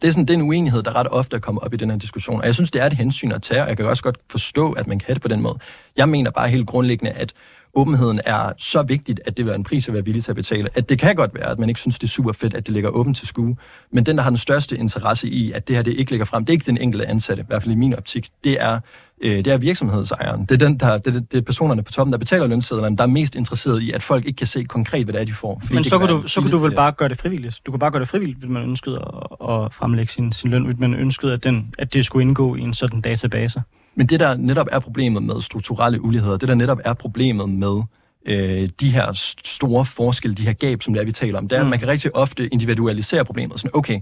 [0.02, 1.98] det er sådan, det er en uenighed, der ret ofte kommer op i den her
[1.98, 2.40] diskussion.
[2.40, 4.72] Og jeg synes, det er et hensyn at tage, og jeg kan også godt forstå,
[4.72, 5.60] at man kan have det på den måde.
[5.98, 7.34] Jeg mener bare helt grundlæggende, at
[7.78, 10.70] åbenheden er så vigtigt, at det er en pris at være villig til at betale.
[10.76, 12.74] At det kan godt være, at man ikke synes, det er super fedt, at det
[12.74, 13.56] ligger åbent til skue.
[13.92, 16.46] Men den, der har den største interesse i, at det her det ikke ligger frem,
[16.46, 18.30] det er ikke den enkelte ansatte, i hvert fald i min optik.
[18.44, 18.80] Det er
[19.22, 20.42] øh, det er virksomhedsejeren.
[20.42, 23.08] Det er, den, der, det, det er personerne på toppen, der betaler lønsedlerne, der er
[23.08, 25.62] mest interesseret i, at folk ikke kan se konkret, hvad det er, de får.
[25.72, 27.62] Men så kan, du, så kan du vel bare gøre det frivilligt.
[27.66, 30.66] Du kan bare gøre det frivilligt, hvis man ønskede at, at fremlægge sin, sin løn,
[30.66, 33.62] hvis man ønskede, at, den, at det skulle indgå i en sådan database.
[33.98, 37.82] Men det, der netop er problemet med strukturelle uligheder, det der netop er problemet med
[38.26, 41.56] øh, de her store forskelle, de her gab, som det er, vi taler om, det
[41.56, 41.68] er, mm.
[41.68, 43.60] at man kan rigtig ofte individualisere problemet.
[43.60, 44.00] Sådan, okay,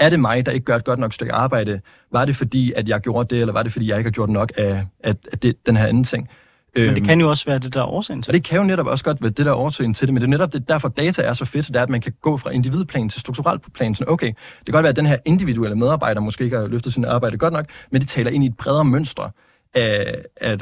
[0.00, 1.80] er det mig, der ikke gør et godt nok stykke arbejde?
[2.12, 4.30] Var det fordi, at jeg gjorde det, eller var det fordi, jeg ikke har gjort
[4.30, 6.28] nok af, af, af det, den her anden ting?
[6.76, 8.64] Men det øhm, kan jo også være det, der er årsagen til det kan jo
[8.64, 10.68] netop også godt være det, der er årsagen til det, men det er netop det,
[10.68, 13.72] derfor data er så fedt, det er, at man kan gå fra individplan til strukturelt
[13.72, 13.94] plan.
[13.94, 16.92] Sådan, okay, det kan godt være, at den her individuelle medarbejder måske ikke har løftet
[16.92, 19.30] sin arbejde godt nok, men det taler ind i et bredere mønster
[19.74, 20.58] af, af,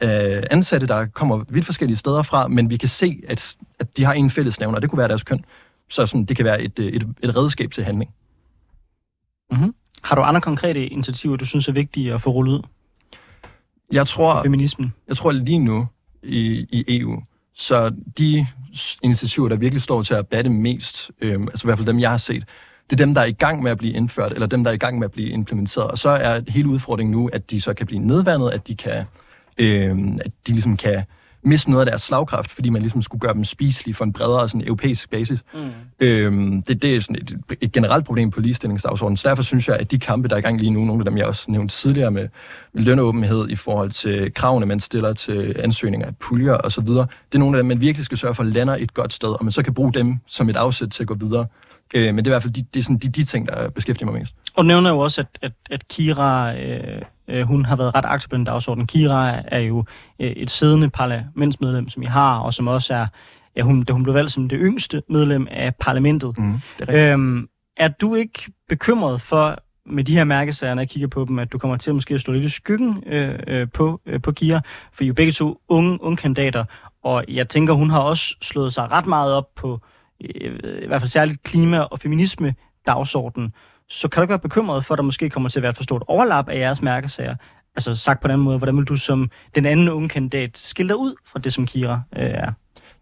[0.00, 4.04] af ansatte, der kommer vidt forskellige steder fra, men vi kan se, at, at de
[4.04, 5.44] har en fællesnævner, og det kunne være deres køn.
[5.90, 8.10] Så sådan, det kan være et, et, et redskab til handling.
[9.50, 9.74] Mm-hmm.
[10.02, 12.62] Har du andre konkrete initiativer, du synes er vigtige at få rullet ud?
[13.92, 14.92] Jeg tror, Feminismen.
[15.08, 15.86] jeg tror lige nu
[16.22, 17.22] i, i EU,
[17.54, 18.46] så de
[19.02, 22.10] initiativer, der virkelig står til at batte mest, øh, altså i hvert fald dem, jeg
[22.10, 22.44] har set,
[22.90, 24.74] det er dem, der er i gang med at blive indført, eller dem, der er
[24.74, 25.90] i gang med at blive implementeret.
[25.90, 29.04] Og så er hele udfordringen nu, at de så kan blive nedvandet, at de kan,
[29.58, 31.04] øh, at de ligesom kan
[31.44, 34.48] miste noget af deres slagkraft, fordi man ligesom skulle gøre dem spiselige for en bredere
[34.48, 35.40] sådan, europæisk basis.
[35.54, 35.70] Mm.
[36.00, 39.76] Øhm, det, det er sådan et, et generelt problem på ligestillingsdagsordenen, så derfor synes jeg,
[39.76, 41.74] at de kampe, der er i gang lige nu, nogle af dem, jeg også nævnte
[41.74, 42.28] tidligere med,
[42.72, 47.38] med lønåbenhed i forhold til kravene, man stiller til ansøgninger af puljer osv., det er
[47.38, 49.52] nogle af dem, man virkelig skal sørge for at lande et godt sted, og man
[49.52, 51.46] så kan bruge dem som et afsæt til at gå videre.
[51.94, 53.70] Øh, men det er i hvert fald de, det er sådan de, de ting, der
[53.70, 54.34] beskæftiger mig mest.
[54.54, 58.28] Og nævner jo også, at, at, at Kira, øh, øh, hun har været ret aktiv
[58.28, 58.86] på den dagsorden.
[58.86, 59.84] Kira er jo
[60.20, 63.06] øh, et siddende parlamentsmedlem, som I har, og som også er,
[63.56, 66.38] ja, hun, hun blev valgt som det yngste medlem af parlamentet.
[66.38, 66.54] Mm,
[66.88, 71.24] er, øhm, er du ikke bekymret for, med de her mærkesager, når jeg kigger på
[71.28, 74.00] dem, at du kommer til at måske at stå lidt i skyggen øh, øh, på,
[74.06, 74.60] øh, på Kira,
[74.92, 76.64] for I er jo begge to unge, unge kandidater,
[77.04, 79.80] og jeg tænker, hun har også slået sig ret meget op på
[80.34, 82.54] øh, i hvert fald særligt klima- og feminisme
[82.86, 83.52] dagsordenen
[83.88, 85.76] så kan du ikke være bekymret for, at der måske kommer til at være et
[85.76, 87.34] for stort overlap af jeres mærkesager.
[87.76, 90.96] Altså sagt på den måde, hvordan vil du som den anden unge kandidat skille dig
[90.96, 92.52] ud fra det, som Kira øh, er?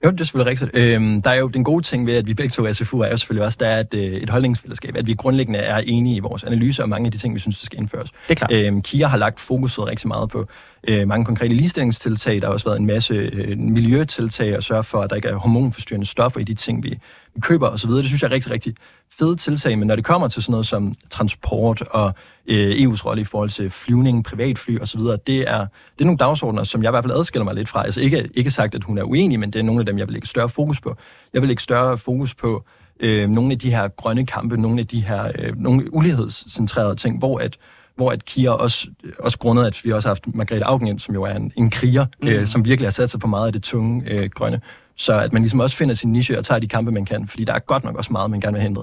[0.05, 0.71] Jo, det er selvfølgelig rigtigt.
[0.75, 3.11] Øhm, der er jo den gode ting ved, at vi begge to er SFU, er
[3.11, 6.19] jo selvfølgelig også, der er et, øh, et holdningsfællesskab, at vi grundlæggende er enige i
[6.19, 8.11] vores analyse og mange af de ting, vi synes, der skal indføres.
[8.11, 8.53] Det er klart.
[8.53, 10.47] Øhm, Kira har lagt fokuset rigtig meget på
[10.89, 12.41] øh, mange konkrete ligestillingstiltag.
[12.41, 15.35] Der har også været en masse øh, miljøtiltag og sørge for, at der ikke er
[15.35, 16.99] hormonforstyrrende stoffer i de ting, vi
[17.41, 17.91] køber osv.
[17.91, 18.75] Det synes jeg er rigtig, rigtig
[19.19, 22.15] fede tiltag, men når det kommer til sådan noget som transport og
[22.47, 25.67] øh, EU's rolle i forhold til flyvning, privatfly osv., det er,
[25.99, 27.85] det er nogle dagsordner, som jeg i hvert fald adskiller mig lidt fra.
[27.85, 30.07] Altså ikke, ikke sagt, at hun er uenig, men det er nogle af dem, jeg
[30.07, 30.97] vil lægge større fokus på.
[31.35, 32.65] Jeg vil lægge større fokus på
[33.01, 37.19] øh, nogle af de her grønne kampe, nogle af de her øh, nogle ulighedscentrerede ting,
[37.19, 37.59] hvor at
[37.97, 41.23] hvor at Kia også, også grundet, at vi også har haft Margrethe Augen som jo
[41.23, 42.29] er en, en kriger, mm.
[42.29, 44.61] øh, som virkelig har sat sig på meget af det tunge øh, grønne.
[44.97, 47.45] Så at man ligesom også finder sin niche og tager de kampe, man kan, fordi
[47.45, 48.81] der er godt nok også meget, man gerne vil hente.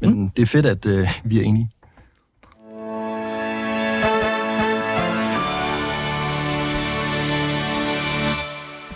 [0.00, 0.30] Men mm.
[0.30, 1.70] det er fedt, at øh, vi er enige.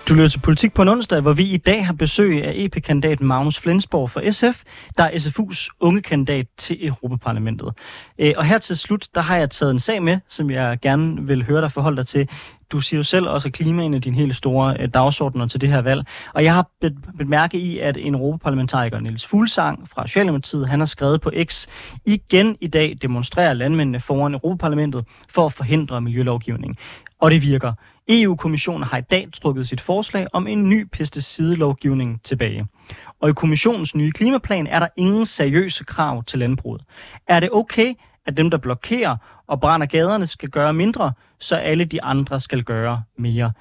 [0.09, 3.21] Du lytter til Politik på en onsdag, hvor vi i dag har besøg af EP-kandidat
[3.21, 4.63] Magnus Flensborg fra SF,
[4.99, 7.73] der er SFU's unge kandidat til Europaparlamentet.
[8.19, 11.27] Øh, og her til slut, der har jeg taget en sag med, som jeg gerne
[11.27, 12.29] vil høre dig forholde dig til.
[12.73, 15.47] Du siger jo selv også, at klima er en af dine helt store øh, dagsordner
[15.47, 16.07] til det her valg.
[16.35, 16.71] Og jeg har
[17.19, 21.67] bemærket i, at en europaparlamentariker, Niels Fuglsang fra Socialdemokratiet, han har skrevet på X,
[22.07, 26.79] igen i dag demonstrerer landmændene foran Europaparlamentet for at forhindre miljølovgivning.
[27.21, 27.73] Og det virker.
[28.09, 32.67] EU-kommissionen har i dag trukket sit forslag om en ny pesticidelovgivning tilbage.
[33.21, 36.83] Og i kommissionens nye klimaplan er der ingen seriøse krav til landbruget.
[37.29, 37.95] Er det okay,
[38.27, 42.63] at dem, der blokerer og brænder gaderne, skal gøre mindre, så alle de andre skal
[42.63, 43.53] gøre mere?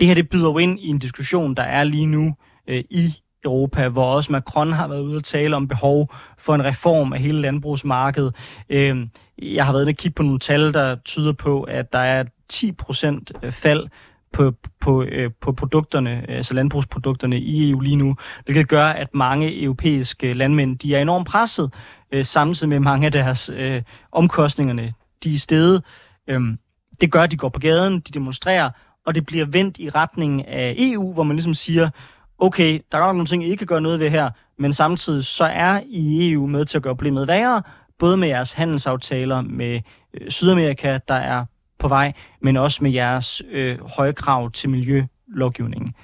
[0.00, 2.34] Det her det byder jo ind i en diskussion, der er lige nu
[2.68, 6.64] øh, i Europa, hvor også Macron har været ude og tale om behov for en
[6.64, 8.34] reform af hele landbrugsmarkedet.
[8.68, 9.06] Øh,
[9.42, 12.24] jeg har været inde og kigge på nogle tal, der tyder på, at der er
[12.52, 13.88] 10% øh, fald
[14.32, 19.62] på, på, øh, på produkterne, altså landbrugsprodukterne i EU lige nu, hvilket gør, at mange
[19.62, 21.74] europæiske landmænd de er enormt presset,
[22.12, 23.82] øh, samtidig med mange af deres øh,
[24.12, 24.92] omkostningerne,
[25.24, 25.82] de er steget.
[26.28, 26.58] Øhm,
[27.00, 28.70] det gør, at de går på gaden, de demonstrerer,
[29.06, 31.90] og det bliver vendt i retning af EU, hvor man ligesom siger,
[32.38, 35.24] okay, der er nok nogle ting, I ikke kan gøre noget ved her, men samtidig
[35.24, 37.62] så er I EU med til at gøre problemet værre,
[37.98, 39.80] både med jeres handelsaftaler med
[40.14, 41.44] øh, Sydamerika, der er
[41.78, 42.12] på vej,
[42.42, 45.94] men også med jeres øh, høje krav til miljølovgivningen.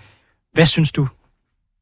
[0.53, 1.09] Hvad synes du?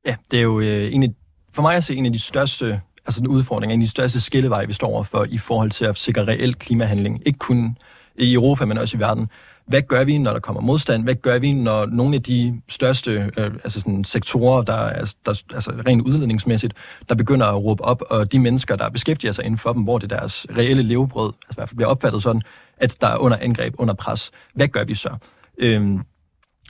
[0.06, 1.08] Ja, det er jo øh, en af,
[1.52, 4.20] for mig at se en af de største altså den udfordring, en af de største
[4.20, 7.22] skilleveje, vi står overfor i forhold til at sikre reelt klimahandling.
[7.26, 7.78] Ikke kun
[8.16, 9.28] i Europa, men også i verden.
[9.66, 11.02] Hvad gør vi, når der kommer modstand?
[11.02, 15.42] Hvad gør vi, når nogle af de største øh, altså sådan sektorer, der er der,
[15.54, 16.74] altså rent udledningsmæssigt,
[17.08, 19.98] der begynder at råbe op, og de mennesker, der beskæftiger sig inden for dem, hvor
[19.98, 22.42] det er deres reelle levebrød, altså i hvert fald bliver opfattet sådan,
[22.76, 24.30] at der er under angreb, under pres.
[24.54, 25.10] Hvad gør vi så?
[25.58, 26.00] Øhm,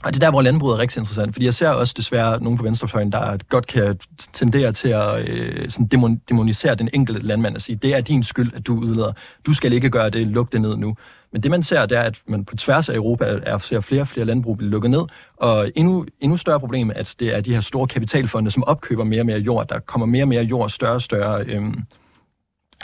[0.03, 2.57] og det er der, hvor landbruget er rigtig interessant, fordi jeg ser også desværre nogen
[2.57, 3.99] på venstrefløjen, der godt kan
[4.33, 8.51] tendere til at øh, sådan demonisere den enkelte landmand og sige, det er din skyld,
[8.55, 9.11] at du udleder.
[9.45, 10.95] Du skal ikke gøre det, luk det ned nu.
[11.31, 14.01] Men det man ser, det er, at man på tværs af Europa er, ser flere
[14.01, 15.03] og flere landbrug blive lukket ned,
[15.37, 19.21] og endnu, endnu større problem, at det er de her store kapitalfonde, som opkøber mere
[19.21, 19.67] og mere jord.
[19.67, 21.79] Der kommer mere og mere jord, større og større, øhm,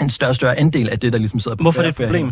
[0.02, 2.06] en større og større andel af det, der ligesom sidder på Hvorfor er det et
[2.06, 2.32] problem?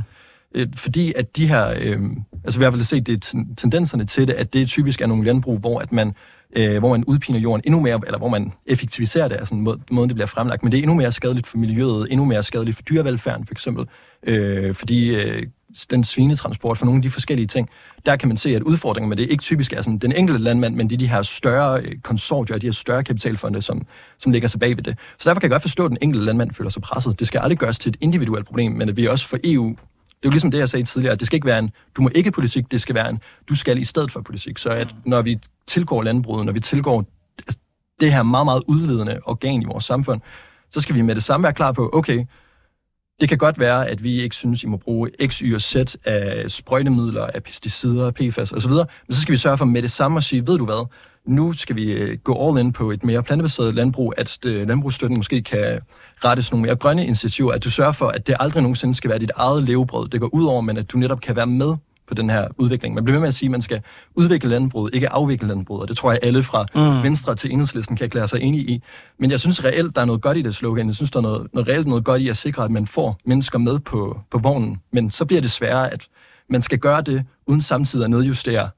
[0.55, 1.99] Øh, fordi at de her, øh,
[2.43, 5.07] altså vi har i hvert fald set det, tendenserne til det, at det typisk er
[5.07, 6.13] nogle landbrug, hvor at man
[6.55, 10.09] øh, hvor man udpiner jorden endnu mere, eller hvor man effektiviserer det, altså måde, måden
[10.09, 12.83] det bliver fremlagt, men det er endnu mere skadeligt for miljøet, endnu mere skadeligt for
[12.83, 13.85] dyrevelfærden for eksempel,
[14.23, 15.47] øh, fordi øh,
[15.89, 17.69] den svinetransport, for nogle af de forskellige ting,
[18.05, 20.75] der kan man se, at udfordringen med det ikke typisk er sådan den enkelte landmand,
[20.75, 23.85] men det de her større øh, konsortier, de her større kapitalfonde, som,
[24.17, 24.97] som ligger sig bag ved det.
[25.17, 27.19] Så derfor kan jeg godt forstå, at den enkelte landmand føler sig presset.
[27.19, 29.75] Det skal aldrig gøres til et individuelt problem, men at vi også for EU
[30.17, 32.01] det er jo ligesom det, jeg sagde tidligere, at det skal ikke være en, du
[32.01, 34.57] må ikke politik, det skal være en, du skal i stedet for politik.
[34.57, 37.05] Så at når vi tilgår landbruget, når vi tilgår
[37.99, 40.21] det her meget, meget udledende organ i vores samfund,
[40.71, 42.25] så skal vi med det samme være klar på, okay,
[43.19, 45.75] det kan godt være, at vi ikke synes, I må bruge X, Y og Z
[46.05, 50.17] af sprøjtemidler, af pesticider, PFAS osv., men så skal vi sørge for med det samme
[50.17, 50.87] at sige, ved du hvad,
[51.27, 55.17] nu skal vi øh, gå all in på et mere plantebaseret landbrug, at øh, landbrugsstøtten
[55.17, 55.79] måske kan
[56.25, 59.19] rettes nogle mere grønne initiativer, at du sørger for, at det aldrig nogensinde skal være
[59.19, 61.75] dit eget levebrød, det går ud over, men at du netop kan være med
[62.07, 62.95] på den her udvikling.
[62.95, 63.81] Man bliver ved med at sige, at man skal
[64.15, 67.03] udvikle landbruget, ikke afvikle landbruget, og det tror jeg alle fra mm.
[67.03, 68.83] Venstre til Enhedslisten kan erklære sig enige i.
[69.19, 70.87] Men jeg synes reelt, der er noget godt i det slogan.
[70.87, 73.17] Jeg synes, der er noget, noget reelt noget godt i at sikre, at man får
[73.25, 74.77] mennesker med på, på vognen.
[74.93, 76.07] Men så bliver det sværere, at
[76.49, 78.69] man skal gøre det, uden samtidig at nedjustere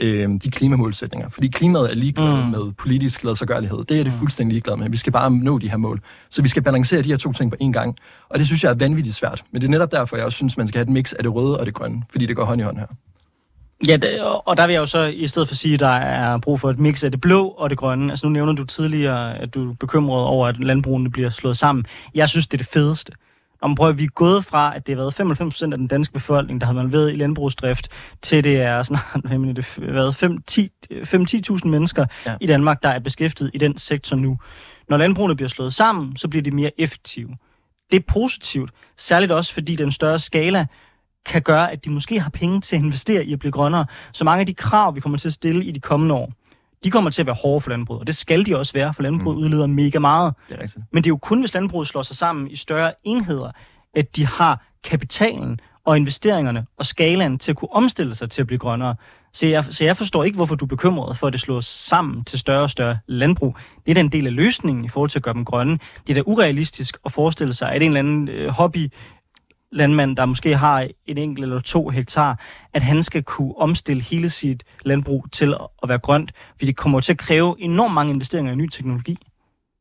[0.00, 1.28] øh, de klimamålsætninger.
[1.28, 2.50] Fordi klimaet er ligeglad mm.
[2.50, 3.84] med politisk ladsagørlighed.
[3.84, 4.18] Det er det mm.
[4.18, 4.90] fuldstændig ligeglad med.
[4.90, 6.00] Vi skal bare nå de her mål.
[6.30, 7.96] Så vi skal balancere de her to ting på én gang.
[8.28, 9.44] Og det synes jeg er vanvittigt svært.
[9.52, 11.34] Men det er netop derfor, jeg også synes, man skal have et mix af det
[11.34, 12.02] røde og det grønne.
[12.10, 12.86] Fordi det går hånd i hånd her.
[13.88, 16.60] Ja, og der vil jeg jo så i stedet for sige, at der er brug
[16.60, 18.12] for et mix af det blå og det grønne.
[18.12, 21.84] Altså nu nævner du tidligere, at du er bekymret over, at landbrugene bliver slået sammen.
[22.14, 23.12] Jeg synes, det er det fedeste.
[23.62, 26.12] Om prøver, vi er gået fra, at det har været 95 procent af den danske
[26.12, 27.88] befolkning, der har man ved i landbrugsdrift,
[28.22, 30.22] til det er snart det været
[31.64, 32.36] 5-10.000 mennesker ja.
[32.40, 34.38] i Danmark, der er beskæftiget i den sektor nu.
[34.88, 37.36] Når landbrugene bliver slået sammen, så bliver de mere effektive.
[37.90, 40.66] Det er positivt, særligt også fordi den større skala
[41.26, 43.86] kan gøre, at de måske har penge til at investere i at blive grønnere.
[44.12, 46.32] Så mange af de krav, vi kommer til at stille i de kommende år,
[46.84, 49.02] de kommer til at være hårde for landbruget, og det skal de også være, for
[49.02, 49.44] landbruget mm.
[49.44, 50.34] udleder mega meget.
[50.48, 50.84] Det er rigtigt.
[50.92, 53.50] Men det er jo kun, hvis landbruget slår sig sammen i større enheder,
[53.94, 58.46] at de har kapitalen og investeringerne og skalaen til at kunne omstille sig til at
[58.46, 58.94] blive grønnere.
[59.32, 62.24] Så jeg, så jeg forstår ikke, hvorfor du er bekymret for, at det slås sammen
[62.24, 63.56] til større og større landbrug.
[63.86, 65.78] Det er den del af løsningen i forhold til at gøre dem grønne.
[66.06, 68.92] Det er da urealistisk at forestille sig, at en eller anden øh, hobby
[69.74, 72.40] landmand, der måske har en enkelt eller to hektar,
[72.72, 77.00] at han skal kunne omstille hele sit landbrug til at være grønt, fordi det kommer
[77.00, 79.18] til at kræve enormt mange investeringer i ny teknologi.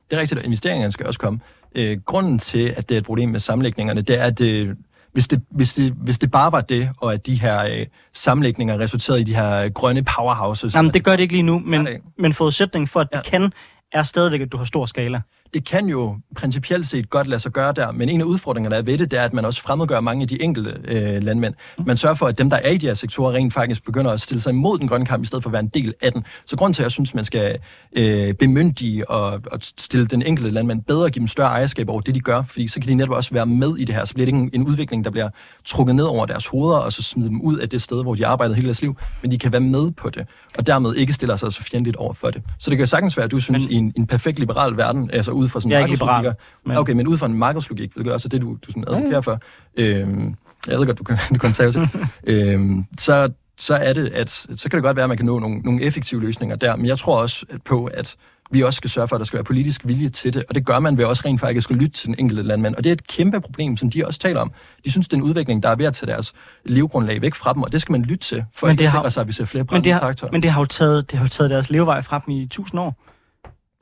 [0.09, 1.39] Det er rigtigt, at investeringerne skal også komme.
[1.75, 4.77] Øh, grunden til, at det er et problem med sammenlægningerne, det er, at det,
[5.11, 8.79] hvis, det, hvis, det, hvis det bare var det, og at de her øh, sammenlægninger
[8.79, 10.75] resulterede i de her grønne powerhouses...
[10.75, 11.87] Jamen, det gør det ikke lige nu, men,
[12.17, 13.29] men forudsætningen for, at det ja.
[13.29, 13.51] kan,
[13.91, 15.21] er stadigvæk, at du har stor skala
[15.53, 18.81] det kan jo principielt set godt lade sig gøre der, men en af udfordringerne, der
[18.81, 21.53] er ved det, det er, at man også fremmedgør mange af de enkelte øh, landmænd.
[21.85, 24.21] Man sørger for, at dem, der er i de her sektorer, rent faktisk begynder at
[24.21, 26.23] stille sig imod den grønne kamp, i stedet for at være en del af den.
[26.45, 27.57] Så grund til, at jeg synes, man skal
[27.95, 32.01] øh, bemyndige og, og stille den enkelte landmand bedre og give dem større ejerskab over
[32.01, 34.05] det, de gør, fordi så kan de netop også være med i det her.
[34.05, 35.29] Så bliver det ikke en, en udvikling, der bliver
[35.65, 38.27] trukket ned over deres hoveder, og så smide dem ud af det sted, hvor de
[38.27, 40.27] arbejder hele deres liv, men de kan være med på det,
[40.57, 42.41] og dermed ikke stiller sig så fjendtligt over for det.
[42.59, 45.09] Så det kan sagtens være, at du synes, men, i en, en perfekt liberal verden,
[45.13, 46.35] altså ud fra sådan en liberal.
[46.65, 46.77] Men...
[46.77, 49.15] Okay, men ud fra en markedslogik, hvilket også er det, du, du sådan advokerer ja,
[49.15, 49.19] ja.
[49.19, 49.39] for,
[49.77, 50.35] øhm,
[50.67, 51.81] jeg ved godt, du kan du konservativ,
[52.27, 55.39] øhm, så, så er det, at så kan det godt være, at man kan nå
[55.39, 58.15] nogle, nogle effektive løsninger der, men jeg tror også på, at
[58.51, 60.65] vi også skal sørge for, at der skal være politisk vilje til det, og det
[60.65, 62.75] gør man ved også rent faktisk at lytte til den enkelte landmand.
[62.75, 64.51] Og det er et kæmpe problem, som de også taler om.
[64.85, 66.33] De synes, det er en udvikling, der er ved at tage deres
[66.65, 69.21] levegrundlag væk fra dem, og det skal man lytte til, for men det har, sig,
[69.21, 71.49] at vi ser flere det, har, men det har, jo taget, det har jo taget
[71.49, 72.95] deres levevej fra dem i tusind år.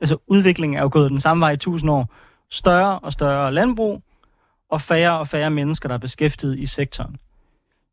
[0.02, 2.14] Altså, udviklingen er jo gået den samme vej i tusind år
[2.50, 4.02] større og større landbrug,
[4.70, 7.16] og færre og færre mennesker, der er beskæftiget i sektoren.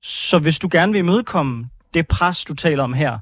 [0.02, 3.20] Så hvis du gerne vil imødekomme det pres, du taler om her,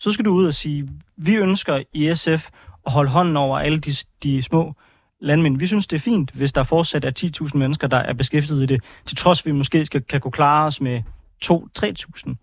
[0.00, 2.48] så skal du ud og sige, vi ønsker i SF
[2.86, 4.74] at holde hånden over alle de, de små
[5.20, 5.58] landmænd.
[5.58, 8.66] Vi synes, det er fint, hvis der fortsat er 10.000 mennesker, der er beskæftiget i
[8.66, 11.02] det, til trods vi måske skal, kan kunne klare os med
[11.44, 12.34] 2-3.000.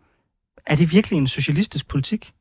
[0.65, 2.33] Er det virkelig en socialistisk politik?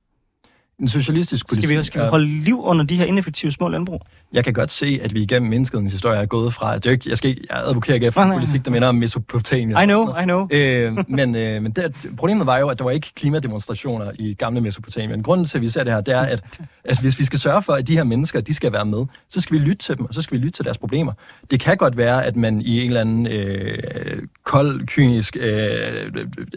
[0.82, 1.64] En socialistisk politik.
[1.64, 4.00] Skal vi, skal vi holde liv under de her ineffektive små landbrug?
[4.32, 7.10] Jeg kan godt se, at vi igennem menneskets historie er gået fra, at jeg, ikke,
[7.10, 9.70] jeg, skal ikke, jeg advokerer ikke efter en politik, der minder om Mesopotamien.
[9.82, 10.48] I know, I know.
[10.50, 14.60] Øh, men øh, men det, problemet var jo, at der var ikke klimademonstrationer i gamle
[14.60, 15.22] Mesopotamien.
[15.22, 17.62] Grunden til, at vi ser det her, det er, at, at hvis vi skal sørge
[17.62, 20.06] for, at de her mennesker, de skal være med, så skal vi lytte til dem,
[20.06, 21.12] og så skal vi lytte til deres problemer.
[21.50, 25.52] Det kan godt være, at man i en eller anden øh, kold, kynisk øh,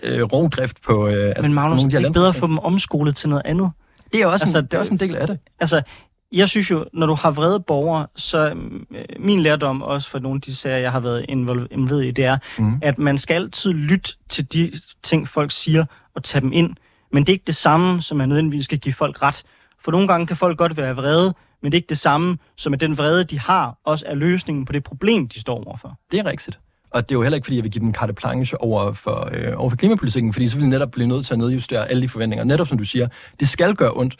[0.03, 2.47] øh, rovdrift på øh, altså, Men Magnus, nogle de her er det bedre at få
[2.47, 3.71] dem omskolet til noget andet?
[4.13, 5.39] Det er også, altså, en, det er også en del af det.
[5.59, 5.81] Altså,
[6.31, 8.49] jeg synes jo, når du har vrede borgere, så
[8.91, 12.25] øh, min lærdom også for nogle af de sager, jeg har været involveret i, det
[12.25, 12.79] er, mm.
[12.81, 14.71] at man skal altid lytte til de
[15.03, 15.85] ting, folk siger,
[16.15, 16.75] og tage dem ind.
[17.11, 19.43] Men det er ikke det samme, som man nødvendigvis skal give folk ret.
[19.83, 22.73] For nogle gange kan folk godt være vrede, men det er ikke det samme, som
[22.73, 25.99] at den vrede, de har, også er løsningen på det problem, de står overfor.
[26.11, 26.59] Det er rigtigt.
[26.95, 29.29] Og det er jo heller ikke, fordi jeg vil give dem carte blanche over for,
[29.33, 32.01] øh, over for klimapolitikken, fordi så vil de netop blive nødt til at nedjustere alle
[32.01, 32.43] de forventninger.
[32.43, 33.07] Netop som du siger,
[33.39, 34.15] det skal gøre ondt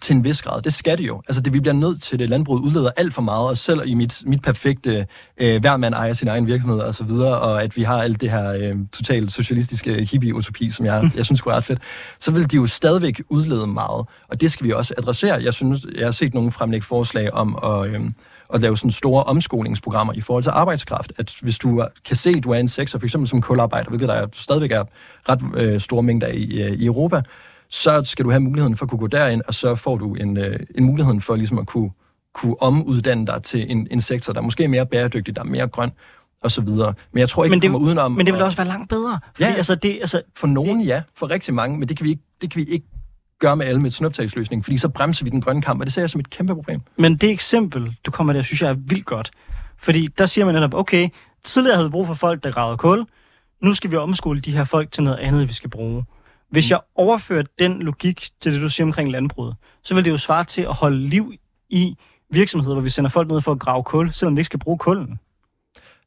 [0.00, 0.62] til en vis grad.
[0.62, 1.22] Det skal det jo.
[1.28, 2.30] Altså, det, vi bliver nødt til det.
[2.30, 5.06] Landbruget udleder alt for meget, og selv i mit, mit perfekte,
[5.38, 8.20] øh, hver mand ejer sin egen virksomhed og så videre, og at vi har alt
[8.20, 11.78] det her øh, totalt socialistiske hippie-utopi, som jeg, jeg synes er ret fedt,
[12.18, 15.42] så vil de jo stadigvæk udlede meget, og det skal vi også adressere.
[15.42, 18.00] Jeg synes, jeg har set nogle fremlægge forslag om at, øh,
[18.54, 21.12] at lave sådan store omskolingsprogrammer i forhold til arbejdskraft.
[21.18, 24.08] At hvis du kan se, at du er en sekser, for eksempel som kularbejder, hvilket
[24.08, 24.84] der er, stadigvæk er
[25.28, 27.22] ret øh, store mængder i, øh, i Europa,
[27.70, 30.36] så skal du have muligheden for at kunne gå derind, og så får du en,
[30.36, 31.90] øh, en mulighed for ligesom at kunne,
[32.34, 35.68] kunne omuddanne dig til en, en sektor, der er måske mere bæredygtig, der er mere
[35.68, 35.90] grøn,
[36.42, 36.94] og så videre.
[37.12, 38.12] Men jeg tror ikke, men det, kommer udenom...
[38.12, 39.20] Men det vil også være langt bedre.
[39.34, 42.10] Fordi, ja, altså, det, altså, for nogen ja, for rigtig mange, men det kan vi
[42.10, 42.86] ikke, det kan vi ikke
[43.38, 45.94] gøre med alle med et snuptagsløsning, fordi så bremser vi den grønne kamp, og det
[45.94, 46.80] ser jeg som et kæmpe problem.
[46.96, 49.30] Men det eksempel, du kommer der, synes jeg er vildt godt.
[49.78, 51.08] Fordi der siger man netop, okay,
[51.44, 53.06] tidligere havde vi brug for folk, der gravede kul,
[53.60, 56.04] nu skal vi omskole de her folk til noget andet, vi skal bruge.
[56.50, 60.18] Hvis jeg overfører den logik til det, du siger omkring landbruget, så vil det jo
[60.18, 61.32] svare til at holde liv
[61.68, 61.96] i
[62.30, 64.78] virksomheder, hvor vi sender folk ned for at grave kul, selvom vi ikke skal bruge
[64.78, 65.18] kulden.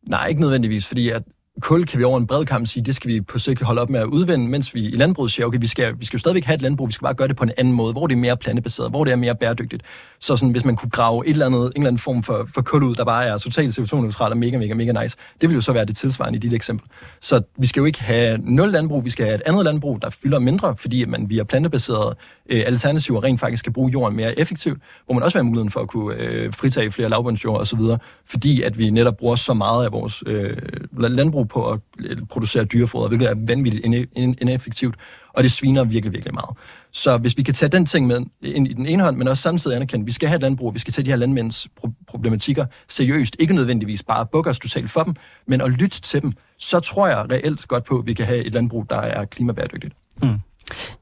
[0.01, 1.23] Nej, ikke nødvendigvis, fordi at
[1.59, 3.89] kul kan vi over en bred kamp sige, det skal vi på sigt holde op
[3.89, 6.43] med at udvinde, mens vi i landbruget siger, okay, vi skal, vi skal jo stadigvæk
[6.43, 8.19] have et landbrug, vi skal bare gøre det på en anden måde, hvor det er
[8.19, 9.83] mere plantebaseret, hvor det er mere bæredygtigt.
[10.19, 12.61] Så sådan, hvis man kunne grave et eller andet, en eller anden form for, for
[12.61, 15.61] kul ud, der bare er totalt CO2-neutral og mega, mega, mega nice, det vil jo
[15.61, 16.87] så være det tilsvarende i dit eksempel.
[17.21, 20.09] Så vi skal jo ikke have nul landbrug, vi skal have et andet landbrug, der
[20.09, 22.15] fylder mindre, fordi man via plantebaserede
[22.49, 25.71] øh, alternativer rent faktisk kan bruge jorden mere effektivt, hvor man også vil have muligheden
[25.71, 27.79] for at kunne øh, fritage flere lavbundsjord osv.,
[28.25, 30.57] fordi at vi netop bruger så meget af vores øh,
[30.97, 33.85] landbrug på at øh, producere dyrefoder, hvilket er vanvittigt
[34.15, 34.95] ineffektivt,
[35.33, 36.57] og det sviner virkelig, virkelig meget.
[36.91, 39.43] Så hvis vi kan tage den ting med ind i den ene hånd, men også
[39.43, 41.67] samtidig anerkende, at vi skal have landbrug, vi skal tage de her landmænds
[42.07, 45.15] problematikker seriøst, ikke nødvendigvis bare bukke os totalt for dem,
[45.47, 48.43] men at lytte til dem, så tror jeg reelt godt på, at vi kan have
[48.43, 49.93] et landbrug, der er klimabæredygtigt.
[50.21, 50.39] Mm.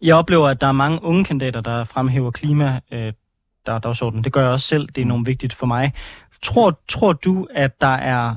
[0.02, 3.14] Jeg oplever, at der er mange unge kandidater, der fremhæver klima, øh,
[3.66, 4.24] der dagsordenen.
[4.24, 4.88] Det gør jeg også selv.
[4.88, 5.94] Det er enormt vigtigt for mig.
[6.42, 8.36] Tror, tror du, at der er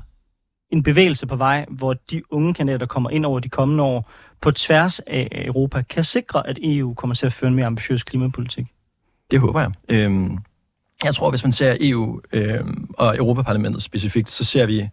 [0.72, 4.10] en bevægelse på vej, hvor de unge kandidater kommer ind over de kommende år
[4.40, 8.02] på tværs af Europa, kan sikre, at EU kommer til at føre en mere ambitiøs
[8.02, 8.66] klimapolitik?
[9.30, 9.70] Det håber jeg.
[9.88, 10.38] Øhm,
[11.04, 14.88] jeg tror, hvis man ser EU øhm, og Europaparlamentet specifikt, så ser vi...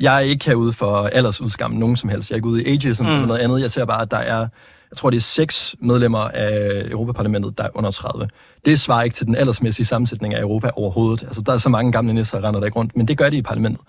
[0.00, 2.30] Jeg er ikke herude for aldersudskamme nogen som helst.
[2.30, 3.10] Jeg er ikke ude i ageism mm.
[3.10, 3.60] eller noget andet.
[3.60, 4.48] Jeg ser bare, at der er
[4.94, 8.28] jeg tror, det er seks medlemmer af Europaparlamentet, der er under 30.
[8.64, 11.22] Det svarer ikke til den aldersmæssige sammensætning af Europa overhovedet.
[11.22, 13.36] Altså, der er så mange gamle nisser, der render der rundt, men det gør de
[13.36, 13.80] i parlamentet.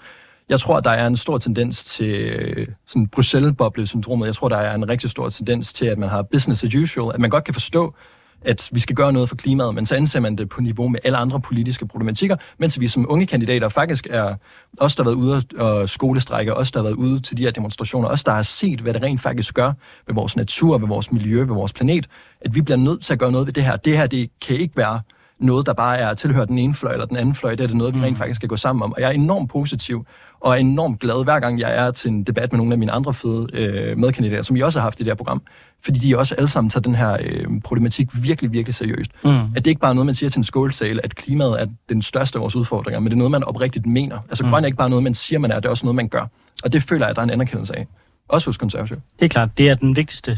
[0.50, 4.26] Jeg tror, der er en stor tendens til øh, sådan Bruxelles-boble-syndromet.
[4.26, 7.14] Jeg tror, der er en rigtig stor tendens til, at man har business as usual,
[7.14, 7.96] at man godt kan forstå,
[8.42, 11.00] at vi skal gøre noget for klimaet, men så anser man det på niveau med
[11.04, 14.36] alle andre politiske problematikker, mens vi som unge kandidater faktisk er
[14.78, 17.52] os, der har været ude og skolestrække, os, der har været ude til de her
[17.52, 19.74] demonstrationer, os, der har set, hvad det rent faktisk gør
[20.08, 22.08] ved vores natur, ved vores miljø, ved vores planet,
[22.42, 23.76] at vi bliver nødt til at gøre noget ved det her.
[23.76, 25.02] Det her, det kan ikke være
[25.40, 27.56] noget, der bare er tilhører den ene fløj eller den anden fløj.
[27.56, 28.18] Det er det noget, vi rent mm.
[28.18, 28.94] faktisk skal gå sammen om.
[28.94, 30.06] Og jeg er enormt positiv
[30.40, 32.92] og er enormt glad hver gang jeg er til en debat med nogle af mine
[32.92, 35.42] andre fede øh, medkandidater, som I også har haft i det her program,
[35.84, 39.12] fordi de også alle sammen tager den her øh, problematik virkelig, virkelig seriøst.
[39.24, 39.30] Mm.
[39.30, 42.02] At det ikke bare er noget, man siger til en skålsal, at klimaet er den
[42.02, 44.20] største af vores udfordringer, men det er noget, man oprigtigt mener.
[44.30, 44.50] Altså mm.
[44.50, 46.26] grøn er ikke bare noget, man siger, man er, det er også noget, man gør.
[46.64, 47.88] Og det føler jeg, at der er en anerkendelse af.
[48.30, 49.02] Også hos konservative.
[49.20, 50.38] Helt klart, det er den vigtigste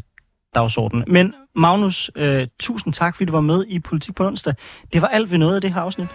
[0.55, 1.03] dagsorden.
[1.07, 4.53] Men Magnus, øh, tusind tak, fordi du var med i Politik på onsdag.
[4.93, 6.07] Det var alt, vi nåede af det her afsnit.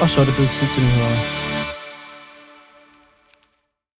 [0.00, 1.39] Og så er det blevet tid til nyhederne.